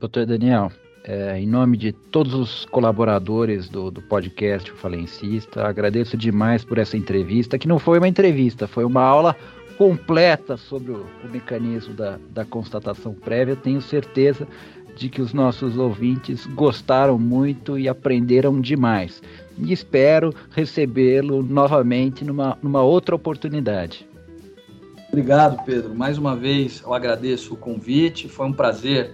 [0.00, 0.72] Doutor Daniel,
[1.04, 6.78] é, em nome de todos os colaboradores do, do podcast O Falencista, agradeço demais por
[6.78, 9.36] essa entrevista, que não foi uma entrevista, foi uma aula
[9.76, 13.56] completa sobre o, o mecanismo da, da, constatação prévia.
[13.56, 14.46] Tenho certeza
[14.96, 19.20] de que os nossos ouvintes gostaram muito e aprenderam demais.
[19.58, 24.06] E espero recebê-lo novamente numa, numa outra oportunidade.
[25.08, 25.94] Obrigado, Pedro.
[25.94, 28.28] Mais uma vez eu agradeço o convite.
[28.28, 29.12] Foi um prazer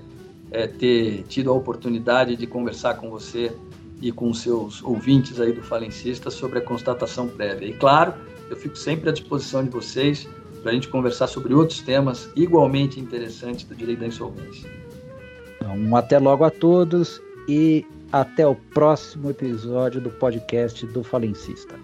[0.50, 3.52] é, ter tido a oportunidade de conversar com você
[4.00, 7.68] e com seus ouvintes aí do Falencista sobre a constatação prévia.
[7.68, 8.14] E claro,
[8.48, 10.28] eu fico sempre à disposição de vocês
[10.62, 14.70] para a gente conversar sobre outros temas igualmente interessantes do direito da insolvência.
[15.56, 21.74] Então, até logo a todos e até o próximo episódio do podcast do Falencista.